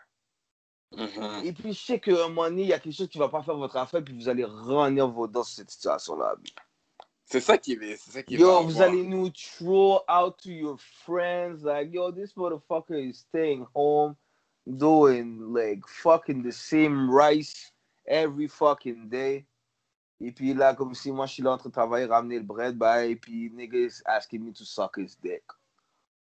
[0.96, 1.46] Mhm.
[1.46, 3.30] Et puis, je sais qu'à un moment donné, il y a quelque chose qui va
[3.30, 6.36] pas faire votre affaire, puis vous allez renir vos dents sur cette situation-là.
[7.26, 10.80] C'est ça qui est, c'est ça qui Yo, vous allez nous throw out to your
[11.06, 14.16] friends, like, yo, this motherfucker is staying home,
[14.78, 17.72] doing, like, fucking the same rice
[18.07, 19.45] every fucking day.
[20.22, 22.43] Et puis là, comme si moi, je suis là en train de travailler, ramener le
[22.43, 25.43] bread, bah, et puis, nigga is asking me to suck his dick.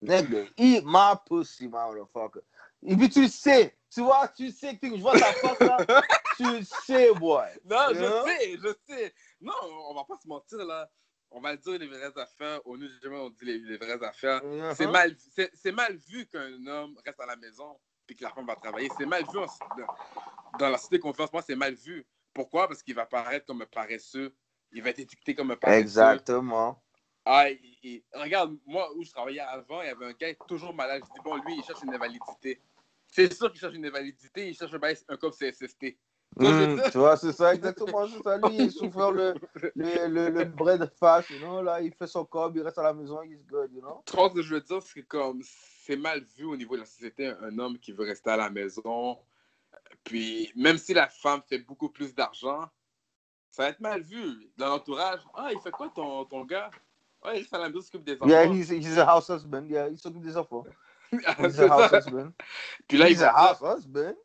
[0.01, 2.41] Nigga, eat my pussy, motherfucker.
[2.85, 5.77] Et puis, tu sais, tu vois, tu sais que je vois ta face là,
[6.37, 7.47] tu sais, boy.
[7.65, 8.25] Non, You know?
[8.25, 9.13] je sais, je sais.
[9.39, 9.53] Non,
[9.89, 10.89] on va pas se mentir, là.
[11.35, 12.59] On va dire les vraies affaires.
[12.67, 14.41] Au jamais on dit les, les vraies affaires.
[14.75, 14.91] C'est Uh-huh.
[14.91, 18.45] mal, c'est, c'est mal vu qu'un homme reste à la maison puis que la femme
[18.45, 18.89] va travailler.
[18.97, 19.45] C'est mal vu en-
[20.57, 22.05] dans, la société qu'on fait en ce moment, c'est mal vu.
[22.33, 22.67] Pourquoi?
[22.67, 24.33] Parce qu'il va paraître comme un paresseux.
[24.71, 25.79] Il va être étiqueté comme un paresseux.
[25.79, 26.81] Exactement.
[27.25, 30.73] Ah, il- il- regarde, moi, où je travaillais avant, il y avait un gars toujours
[30.73, 31.01] malade.
[31.07, 32.59] Je dis, bon, lui, il cherche une invalidité.
[33.07, 35.97] C'est sûr qu'il cherche une invalidité, il cherche un un code CSST.
[36.37, 38.07] Mm, dire- tu vois, c'est ça, exactement.
[38.07, 38.37] C'est ça.
[38.37, 39.35] Lui, il souffre le,
[39.75, 40.41] le, le, le
[41.29, 41.61] you know.
[41.61, 44.01] Là, il fait son cob, il reste à la maison, he's good, you know.
[44.05, 45.41] Tu vois ce que je veux dire, c'est que comme
[45.85, 48.49] c'est mal vu au niveau de la société, un homme qui veut rester à la
[48.49, 49.19] maison.
[50.05, 52.69] Puis même si la femme fait beaucoup plus d'argent,
[53.51, 55.19] ça va être mal vu dans l'entourage.
[55.33, 56.71] Ah, il fait quoi ton, ton gars?
[57.21, 58.27] Ah, il reste à la maison, s'occupe des enfants.
[58.29, 59.67] Yeah, he's, he's a house husband.
[59.67, 60.63] Yeah, il s'occupe des enfants.
[61.11, 62.31] He's C'est a house husband.
[62.87, 64.15] Puis là, il He's a house husband.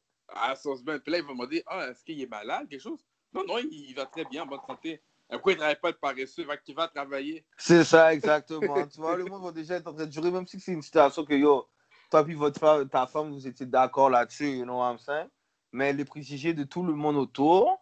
[0.56, 1.00] son semaine.
[1.00, 3.04] Puis là, il va me demander Ah, est-ce qu'il est malade, quelque chose?
[3.32, 5.02] Non, non, il, il va très bien, en bonne santé.
[5.31, 6.43] Pourquoi il ne travaille pas de paresseux?
[6.43, 7.45] Il va, il va travailler.
[7.57, 8.87] C'est ça, exactement.
[8.93, 10.83] tu vois, le monde va déjà être en train de jurer, même si c'est une
[10.83, 11.68] situation que, yo,
[12.11, 15.29] toi puis votre femme, ta femme, vous étiez d'accord là-dessus, you know what I'm saying?
[15.72, 17.79] Mais les préjugés de tout le monde autour,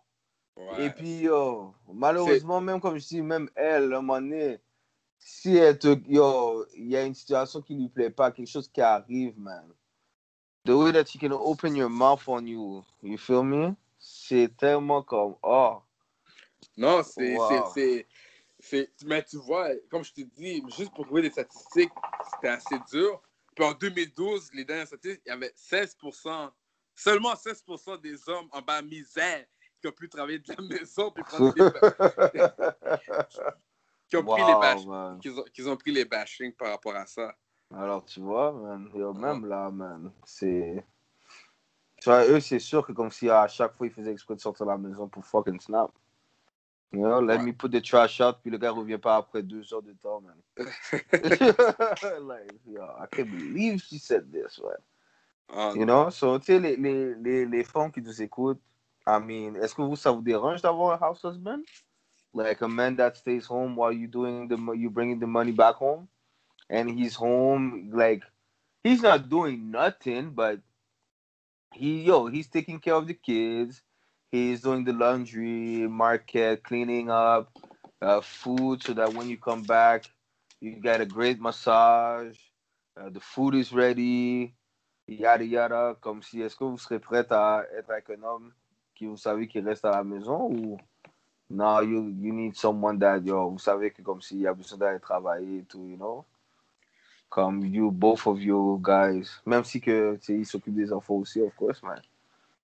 [0.57, 0.87] Ouais.
[0.87, 4.59] Et puis, yo, malheureusement, même comme je dis, même elle, à un moment donné,
[5.19, 8.69] si elle te, yo, il y a une situation qui lui plaît pas, quelque chose
[8.69, 9.67] qui arrive, man.
[10.65, 13.75] The way that you can open your mouth on you, you feel me?
[13.99, 15.83] C'est tellement comme, oh,
[16.77, 17.37] Non, c'est.
[17.37, 17.49] Wow.
[17.49, 18.07] c'est- c'est-
[18.59, 21.93] c'est- Mais tu vois, comme je te dis, juste pour trouver des statistiques,
[22.35, 23.21] c'était assez dur.
[23.55, 26.51] Puis en 2012, les dernières statistiques, il y avait 16%,
[26.95, 29.47] seulement 16% des hommes en bas misère
[29.81, 31.63] qui ont pu travailler de la maison puis prendre des,
[34.09, 34.85] qui ont pris les bash-
[35.55, 37.35] qu'ils ont, pris les bashings par rapport à ça.
[37.75, 40.85] Alors, tu vois, man, même là, man, c'est.
[42.01, 44.41] Tu vois, eux, c'est sûr que comme si à chaque fois, ils faisaient exprès de
[44.41, 45.91] sortir de la maison pour fucking snap.
[46.93, 49.75] You know, let me put the trash out, puis le gars revient pas après deux
[49.75, 50.37] heures de temps, man.
[52.23, 54.79] like, yo, I can't believe she said this, man.
[55.51, 58.63] Ah, You know, so, tu sais, les, les, les, les femmes qui nous écoutent,
[59.07, 61.63] I mean, est-ce que vous, ça vous dérange d'avoir un house husband?
[62.33, 65.77] Like a man that stays home while you doing the, you bringing the money back
[65.77, 66.09] home?
[66.69, 68.23] And he's home, like,
[68.83, 70.61] he's not doing nothing, but
[71.73, 73.83] he, yo, he's taking care of the kids.
[74.31, 77.51] He's doing the laundry, market, cleaning up,
[78.03, 80.05] uh, food, so that when you come back,
[80.61, 82.37] you get a great massage.
[82.99, 84.55] Uh, the food is ready
[85.09, 88.53] yada yada, comme si est-ce que vous serez prête à être avec un homme
[88.95, 90.79] qui vous savez qui reste à la maison ou
[91.49, 94.79] non, you, you need someone that, yo, vous savez que comme s'il y a besoin
[94.79, 96.25] d'aller travailler et tout, you know?
[97.29, 101.15] Comme you, both of you guys, même si que, tu sais, il s'occupe des enfants
[101.15, 102.01] aussi, of course, man.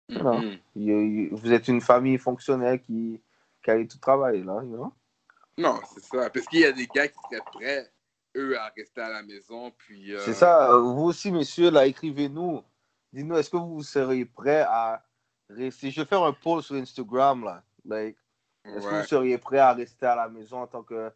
[0.08, 0.40] Non.
[0.40, 0.58] mhm.
[0.76, 3.20] You- you- vous êtes une famille fonctionnelle qui,
[3.62, 4.92] qui allait tout travailler, là, you know?
[5.56, 6.30] Non, c'est ça.
[6.30, 7.92] Parce qu'il y a des gars qui seraient prêts,
[8.36, 9.70] eux, à rester à la maison.
[9.76, 10.76] Puis, euh, C'est ça.
[10.78, 12.62] Vous aussi, messieurs, là, écrivez-nous.
[13.12, 15.02] Dites-nous, est-ce que vous seriez prêts à
[15.50, 15.90] rester?
[15.90, 17.62] Je vais faire un poll sur Instagram, là.
[17.84, 18.16] Like,
[18.64, 21.10] est-ce que vous seriez prêts à rester à la maison en tant que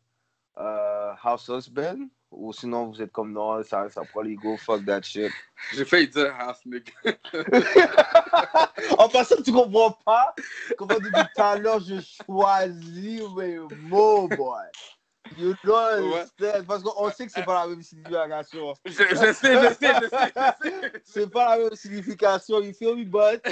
[0.58, 2.08] euh, house husband?
[2.30, 5.30] Ou sinon, vous êtes comme non, ça, ça prend l'ego, fuck that shit.
[5.74, 6.90] J'ai failli dire house nigga.
[8.98, 10.34] en passant, tu comprends pas
[10.76, 13.58] comment depuis tout à l'heure je choisis mes
[13.88, 14.64] mots, boy.
[15.38, 16.66] You don't understand.
[16.66, 18.74] Parce qu'on sait que c'est pas la même signification.
[18.84, 20.92] Je, je sais, je sais, je sais, je sais.
[21.04, 23.04] C'est pas la même signification, you feel me?
[23.04, 23.42] But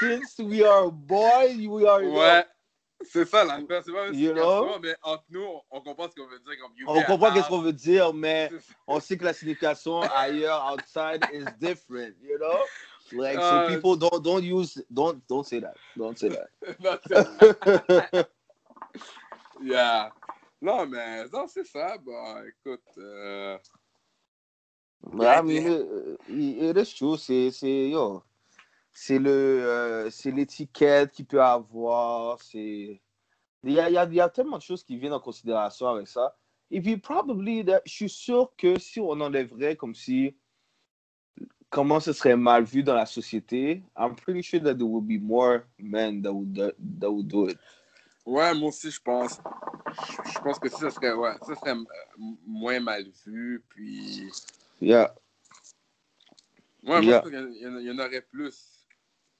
[0.00, 2.02] since we are boys, we are.
[2.02, 2.44] Ouais.
[3.04, 4.78] C'est ça l'affaire, c'est pas You signification, know?
[4.82, 7.60] mais entre nous, on, comprend ce qu'on veut dire comme you On comprend qu'est-ce qu'on
[7.60, 8.50] veut dire, mais
[8.88, 12.58] on sait que la signification ailleurs, outside, is different, you know?
[13.12, 15.76] Like, Uh, so people don't, don't use, don't, don't say that.
[15.96, 18.28] Don't say that.
[19.60, 20.10] Yeah.
[20.60, 21.98] Non, mais non, c'est ça.
[21.98, 22.80] Bon, écoute.
[22.98, 23.58] euh,
[25.20, 27.16] I mean, it, is true.
[27.16, 28.22] C'est, c'est, yo,
[28.92, 32.40] c'est le, euh, c'est l'étiquette qu'il peut avoir.
[32.42, 33.00] C'est,
[33.64, 35.20] il y a, il y, a, il y a tellement de choses qui viennent en
[35.20, 36.36] considération avec ça.
[36.70, 40.36] Et puis, probably, that- je suis sûr que si on enlèverait comme si,
[41.70, 45.18] comment ce serait mal vu dans la société, I'm pretty sure that there would be
[45.20, 46.54] more men that would,
[47.00, 47.58] that would do it.
[48.26, 49.40] Ouais, moi aussi, je pense.
[50.34, 51.74] Je pense que ça serait, ouais, ça serait
[52.46, 53.62] moins mal vu.
[53.70, 54.28] Puis.
[54.80, 55.14] Yeah.
[56.82, 57.22] Ouais, moi, Yeah.
[57.24, 58.86] je pense qu'il y en- il y en aurait plus.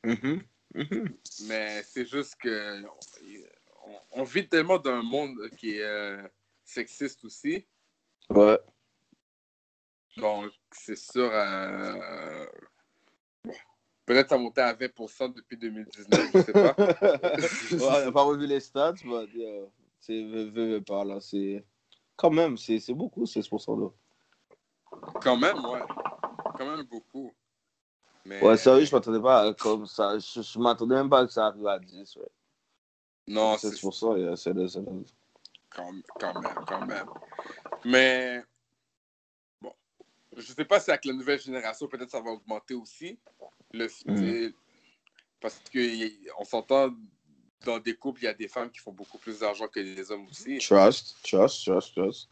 [0.04, 0.42] Mhm.
[0.74, 1.14] Mhm.
[1.48, 2.82] Mais c'est juste que.
[3.86, 6.22] On, on vit tellement d'un monde qui est euh,
[6.64, 7.64] sexiste aussi.
[8.30, 8.58] Ouais.
[10.18, 11.30] Donc, c'est sûr.
[11.32, 12.46] euh,
[13.44, 13.54] bon,
[14.08, 16.74] Peut-être ça montait à 20% depuis 2019, je sais pas.
[16.78, 19.66] ouais, on n'a pas revu les stats, mais yeah,
[20.00, 21.62] c'est veux, pas là, c'est
[22.16, 23.90] quand même, c'est c'est beaucoup 16% là.
[25.20, 25.82] Quand même, ouais.
[26.56, 27.34] Quand même beaucoup.
[28.24, 31.32] Mais, Ouais, sérieux, je m'attendais pas à comme ça, je, je m'attendais même pas que
[31.32, 32.28] ça arrive à 10, ouais.
[33.26, 34.54] Non, c'est 16%, yeah, c'est
[35.68, 37.06] quand, quand même, quand même.
[37.84, 38.42] Mais,
[40.38, 43.18] je sais pas si avec la nouvelle génération, peut-être ça va augmenter aussi.
[43.72, 44.52] Le, Mhm.
[45.40, 46.94] Parce qu'on s'entend
[47.64, 50.10] dans des couples, il y a des femmes qui font beaucoup plus d'argent que les
[50.10, 50.58] hommes aussi.
[50.58, 52.28] Trust, trust, trust, trust.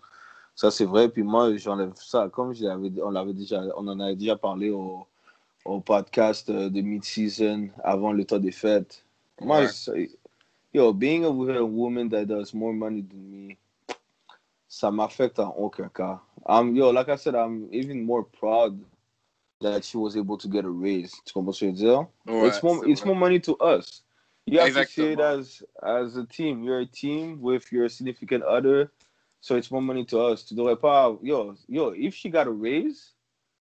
[0.55, 1.09] Ça, c'est vrai.
[1.09, 2.29] Puis moi, j'enlève ça.
[2.33, 5.07] Comme je on, l'avait déjà, on en avait déjà parlé au,
[5.65, 9.05] au podcast euh, de mid-season avant le temps des fêtes.
[9.41, 10.11] Moi, Ouais.
[10.73, 13.57] yo, being a woman that does more money than me,
[14.77, 16.21] ça m'affecte en aucun cas.
[16.45, 18.79] Um, yo, like I said, I'm even more proud
[19.63, 21.13] that she was able to get a raise.
[21.25, 22.07] Tu comprends ce que je veux dire?
[22.27, 23.07] Ouais, it's more it's vrai.
[23.07, 24.03] more money to us.
[24.45, 26.63] You have to see it as as a team.
[26.63, 28.93] You're a team with your significant other,
[29.41, 30.45] so it's more money to us.
[30.45, 33.15] Tu devrais pas yo yo if she got a raise,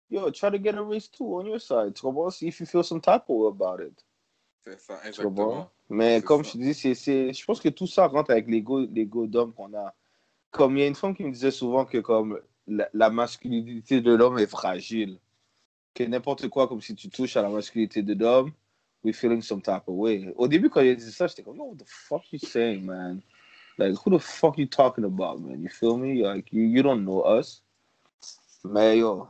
[0.10, 1.96] yo try to get a raise too on your side.
[1.96, 2.38] Tu comprends?
[2.38, 4.04] See if you feel some type of way about it.
[4.64, 5.70] C'est ça, exactement.
[5.90, 6.52] Mais comme ça.
[6.54, 9.74] je dis, c'est c'est je pense que tout ça rentre avec l'ego l'ego d'homme qu'on
[9.74, 9.94] a.
[10.54, 14.00] comme il y a une femme qui me disait souvent que comme la, la masculinité
[14.00, 15.20] de l'homme est fragile.
[15.94, 18.52] Que n'importe quoi, comme si tu touches à la masculinité de l'homme,
[19.04, 20.32] we're feeling some type of way.
[20.38, 23.22] Au début, quand il dit ça, j'étais comme, what the fuck you saying, man?
[23.78, 25.62] Like, who the fuck you talking about, man?
[25.62, 26.24] You feel me?
[26.24, 27.64] Like, you, you don't know us.
[28.64, 29.28] Mais yo,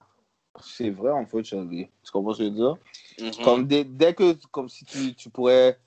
[0.62, 1.90] c'est vrai, unfortunately.
[2.04, 2.78] Tu comprends ce que je veux dire?
[3.20, 3.44] Mhm.
[3.44, 5.80] Comme dès, dès que, comme si tu, tu pourrais,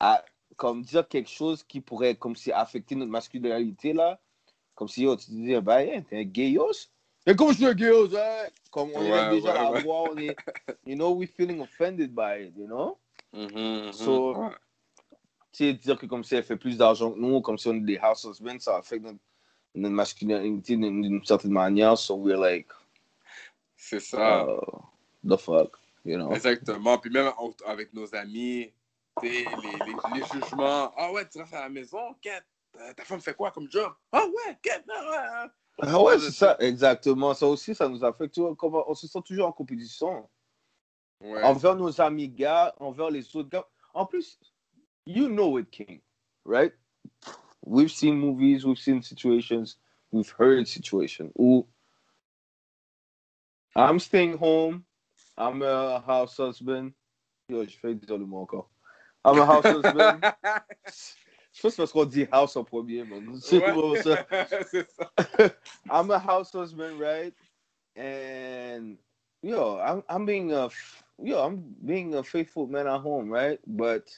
[0.00, 0.24] à-
[0.56, 4.18] comme dire quelque chose qui pourrait, comme si affecter notre masculinité, là,
[4.78, 6.88] comme si, yo, tu te dis, bah, yeah, t'es un gayos?
[7.26, 8.46] Et comme je suis un gayos, hein?
[8.70, 10.36] Comme on Ouais, est déjà ouais, à voir, on est,
[10.86, 12.96] you know, we feeling offended by it, you know?
[13.32, 13.92] Mhm, mhm.
[13.92, 14.54] So- Ouais.
[15.50, 17.74] Tu sais, dire que comme si elle fait plus d'argent que nous, comme si on
[17.74, 19.18] est des house husbands, ça affecte notre,
[19.74, 22.68] notre masculinité d'une certaine manière, so we're like,
[23.74, 24.46] C'est ça.
[24.46, 24.60] uh,
[25.28, 26.32] the fuck, you know?
[26.34, 26.98] Exactement.
[26.98, 27.32] Puis même
[27.66, 28.70] avec nos amis,
[29.22, 29.44] les, les,
[30.14, 30.92] les jugements.
[30.96, 32.40] Ah ouais, tu restes à la maison, euh,
[32.96, 33.92] ta femme fait quoi comme job?
[34.12, 34.58] Ah ouais,
[34.90, 35.50] ah ouais.
[35.80, 37.34] Ah ouais, c'est ça, exactement.
[37.34, 38.38] Ça aussi, ça nous affecte.
[38.38, 40.28] On se sent toujours en compétition.
[41.20, 41.42] Ouais.
[41.42, 43.66] Envers nos amis gars, envers les autres gars.
[43.94, 44.38] En plus,
[45.06, 46.00] you know it, King,
[46.44, 46.72] right?
[47.64, 49.78] We've seen movies, we've seen situations,
[50.12, 51.66] we've heard situations où
[53.74, 54.84] I'm staying home,
[55.36, 56.92] I'm a house husband.
[57.48, 57.94] Yo, je fais
[58.26, 58.68] mot encore.
[59.24, 60.24] I'm a house husband.
[61.52, 63.38] Je pense parce qu'on dit house en premier, man.
[63.40, 64.02] C'est Ouais.
[64.02, 64.26] ça.
[64.88, 65.54] ça.
[65.90, 67.34] I'm a house husband, right?
[67.96, 68.96] And
[69.42, 70.68] yo, I'm I'm being a
[71.18, 73.58] yo, I'm being a faithful man at home, right?
[73.66, 74.08] But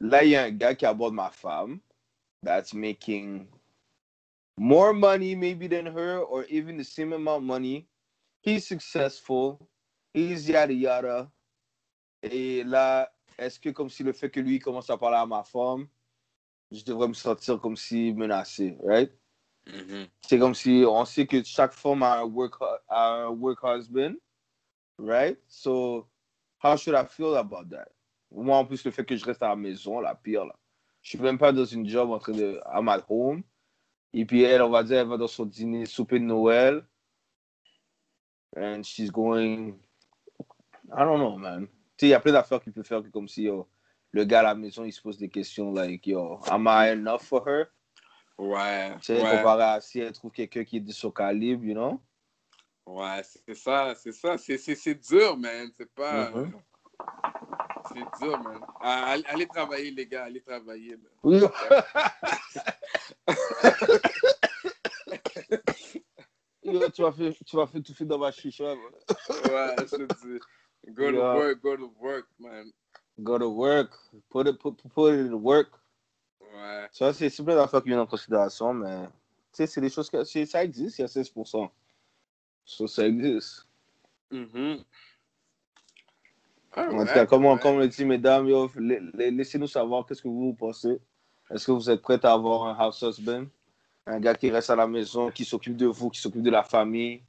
[0.00, 1.80] là, il y a un gars qui aborde ma femme
[2.42, 3.48] that's making
[4.56, 7.88] more money maybe than her or even the same amount of money.
[8.42, 9.68] He's successful.
[10.12, 11.30] He's yada yada.
[12.22, 13.08] Et là,
[13.38, 15.86] est-ce que comme si le fait que lui commence à parler à ma femme,
[16.70, 19.12] je devrais me sentir comme si menacé, right?
[19.66, 20.08] Mhm.
[20.22, 22.54] C'est comme si on sait que chaque femme a un work,
[22.88, 24.14] a un work husband,
[24.98, 25.38] right?
[25.46, 26.08] So,
[26.62, 27.88] how should I feel about that?
[28.30, 30.56] Moi, en plus, le fait que je reste à la maison, la pire, là.
[31.02, 32.60] Je suis même pas dans une job en train de.
[32.72, 33.42] I'm at home.
[34.14, 36.86] Et puis, elle, on va dire, elle va dans son dîner, souper de Noël.
[38.56, 39.78] And she's going.
[40.94, 41.68] I don't know, man.
[42.06, 43.68] Il y a plein d'affaires qu'il peut faire que comme si, yo,
[44.10, 47.22] le gars à la maison, il se pose des questions, like, yo, am I enough
[47.22, 47.66] for her?
[48.38, 48.94] Ouais.
[48.96, 49.30] Tu sais, ouais.
[49.36, 52.00] comparé à si elle trouve quelqu'un qui est de son calibre, you know?
[52.86, 54.36] Ouais, c'est ça, c'est ça.
[54.36, 55.70] C'est, c'est, c'est dur, man.
[55.76, 56.30] C'est pas.
[56.30, 56.52] Mhm.
[57.88, 58.60] C'est dur, man.
[58.80, 60.96] Ah, allez, allez travailler, les gars, allez travailler.
[60.96, 61.12] man.
[61.22, 61.40] Oui.
[66.64, 68.64] Yo, tu vas faire, tu vas faire tout faire dans ma chicha.
[68.64, 68.78] man.
[68.78, 70.40] Ouais, je te dis.
[70.88, 72.72] Go to work, go to work, man.
[73.20, 73.90] Go to work.
[74.30, 75.68] Put it, put, put it in work.
[76.40, 76.88] Ouais.
[76.92, 79.06] Ça, c'est plein d'affaires qui viennent en considération, mais
[79.52, 81.70] tu sais, c'est des choses que ça existe, il y a 16%.
[82.64, 83.66] Ça, ça existe.
[84.30, 84.84] Mhm.
[86.74, 88.48] En tout cas, comme on, comme on le dit, mesdames,
[89.14, 90.98] laissez-nous savoir qu'est-ce que vous pensez.
[91.50, 93.44] Est-ce que vous êtes prêts à avoir un house husband?
[94.06, 96.62] Un gars qui reste à la maison, qui s'occupe de vous, qui s'occupe de la
[96.62, 97.22] famille,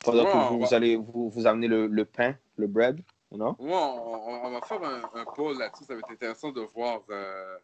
[0.00, 3.00] pendant que vous, allez vous, vous amener le, le pain, le bread,
[3.30, 3.56] you know?
[3.58, 5.84] Ouais, on, va faire un, un poll là-dessus.
[5.84, 7.58] Ça va être intéressant de voir euh,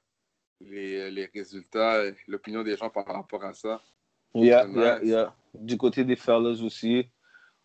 [0.61, 3.81] les, les résultats, l'opinion des gens par rapport à ça.
[4.35, 5.35] Yeah, yeah, yeah.
[5.55, 7.07] Du côté des fellas aussi,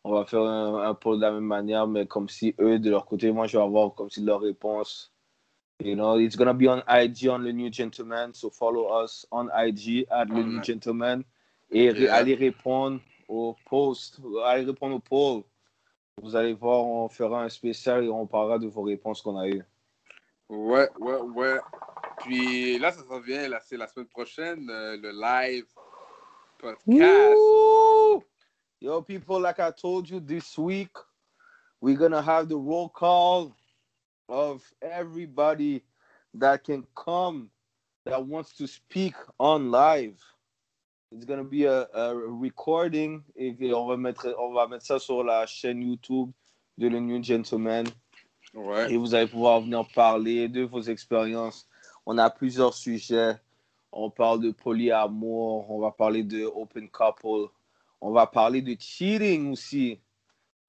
[0.03, 2.89] on va faire un, un poll de la même manière, mais comme si eux, de
[2.89, 5.13] leur côté, moi, je vais avoir comme si leur réponse.
[5.80, 9.47] You know, it's gonna be on IG on the New Gentleman, so follow us on
[9.55, 10.63] IG at the New.
[10.63, 11.24] Gentleman
[11.71, 15.43] et allez répondre au post, allez répondre au poll.
[16.21, 19.47] Vous allez voir, on fera un spécial et on parlera de vos réponses qu'on a
[19.47, 19.63] eues.
[20.49, 21.59] Ouais, ouais, ouais.
[22.19, 25.67] Puis là, ça s'en vient, là, c'est la semaine prochaine, euh, le live
[26.57, 27.37] podcast.
[27.37, 28.23] Woo!
[28.81, 30.91] Yo, people, like I told you this week,
[31.81, 33.55] we're gonna have the roll call
[34.29, 35.83] of everybody
[36.33, 37.49] that can come
[38.05, 40.17] that wants to speak on live.
[41.12, 45.24] It's gonna be a, a recording et on va mettre on va mettre ça sur
[45.24, 46.32] la chaîne YouTube
[46.78, 47.86] de The New Gentleman
[48.54, 48.92] Ouais.
[48.92, 51.67] et vous allez pouvoir venir parler de vos expériences.
[52.05, 53.36] On a plusieurs sujets.
[53.92, 57.50] On parle de polyamour, on va parler de open couple,
[58.01, 60.00] on va parler de cheating aussi.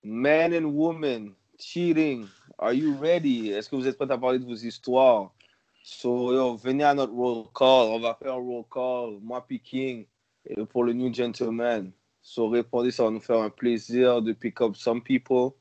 [0.05, 2.27] Men and women, cheating.
[2.59, 3.51] Are you ready?
[3.51, 5.32] Est-ce que vous êtes prêts à parler de vos histoires?
[5.82, 7.90] So, yo, venez à notre roll call.
[7.90, 10.06] On va faire un roll call, moi puis King,
[10.48, 11.90] et pour le New Gentleman.
[12.22, 15.52] So, répondez, ça va nous faire un plaisir de pick up some people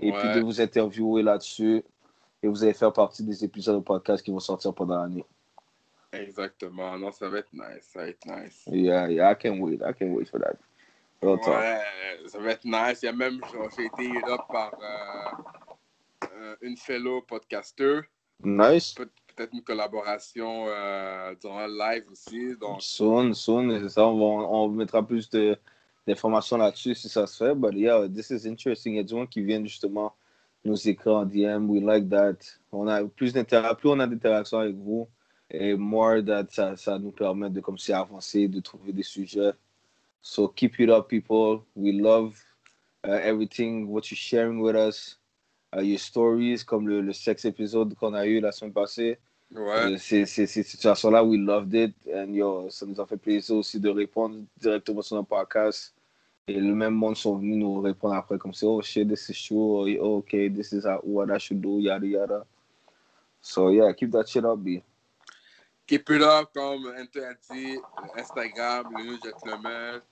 [0.00, 1.82] et puis de vous interviewer là-dessus.
[2.42, 5.24] Et vous allez faire partie des épisodes de podcast qui vont sortir pendant l'année.
[6.12, 6.96] Exactement.
[6.98, 7.88] Non, ça va être nice.
[7.92, 8.64] Ça va être nice.
[8.66, 9.76] Yeah, yeah, I can't wait.
[9.76, 10.56] I can't wait for that.
[11.22, 11.58] Real talk.
[11.58, 11.80] Ouais,
[12.26, 13.02] ça va être nice.
[13.02, 13.40] Il y a même,
[13.76, 18.00] j'ai été là par euh, euh, une fellow podcaster.
[18.42, 18.94] Nice.
[19.34, 22.56] Peut-être une collaboration euh, durant le live aussi.
[22.56, 24.06] Donc, Soon, soon, ça.
[24.06, 25.28] On, va, mettra plus
[26.06, 27.54] d'informations là-dessus si ça se fait.
[27.54, 28.94] But yeah, this is interesting.
[28.94, 30.14] Il y a du monde qui vient justement
[30.64, 31.68] nous écrire en DM.
[31.68, 32.36] We like that.
[32.72, 35.08] On a plus d'interaction, plus on a d'interactions avec vous,
[35.50, 39.52] et more that ça, ça nous permet de comme si avancer, de trouver des sujets.
[40.22, 41.64] So keep it up, people.
[41.76, 42.34] We love
[43.06, 45.18] uh, everything, what you're sharing with us.
[45.76, 49.18] Uh, your stories, comme le, le sex épisode qu'on a eu la semaine passée.
[49.52, 49.94] ouais.
[49.94, 51.94] Euh, Ces, ces, situations-là, we loved it.
[52.12, 55.94] And yo, ça nous a fait plaisir aussi de répondre directement sur notre podcast.
[56.46, 58.66] Et le même monde sont venus nous répondre après comme ça.
[58.66, 59.98] Oh shit, this is true.
[59.98, 62.46] Oh, okay, this is what I should do, yada yada.
[63.40, 64.82] So yeah, keep that shit up, B.
[65.86, 67.78] Keep it up, comme Enter a dit,
[68.16, 70.02] Instagram, le New Gentleman.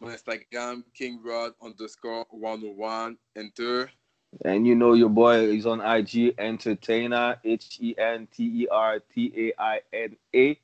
[0.00, 3.16] Mon Instagram, kingrod underscore 101.
[3.34, 3.90] Enter.
[4.44, 9.00] And you know your boy is on IG, Entertainer, H E N T E R
[9.14, 10.58] T A I N A.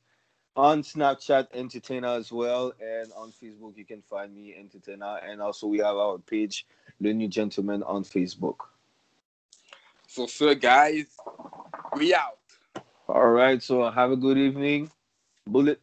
[0.56, 2.72] On Snapchat, Entertainer as well.
[2.80, 5.18] And on Facebook, you can find me, Entertainer.
[5.28, 6.66] And also, we have our page,
[7.00, 8.58] The New Gentleman, on Facebook.
[10.06, 11.06] So, sir, guys,
[11.96, 12.38] we out.
[13.08, 14.90] All right, so have a good evening.
[15.46, 15.80] Bullet.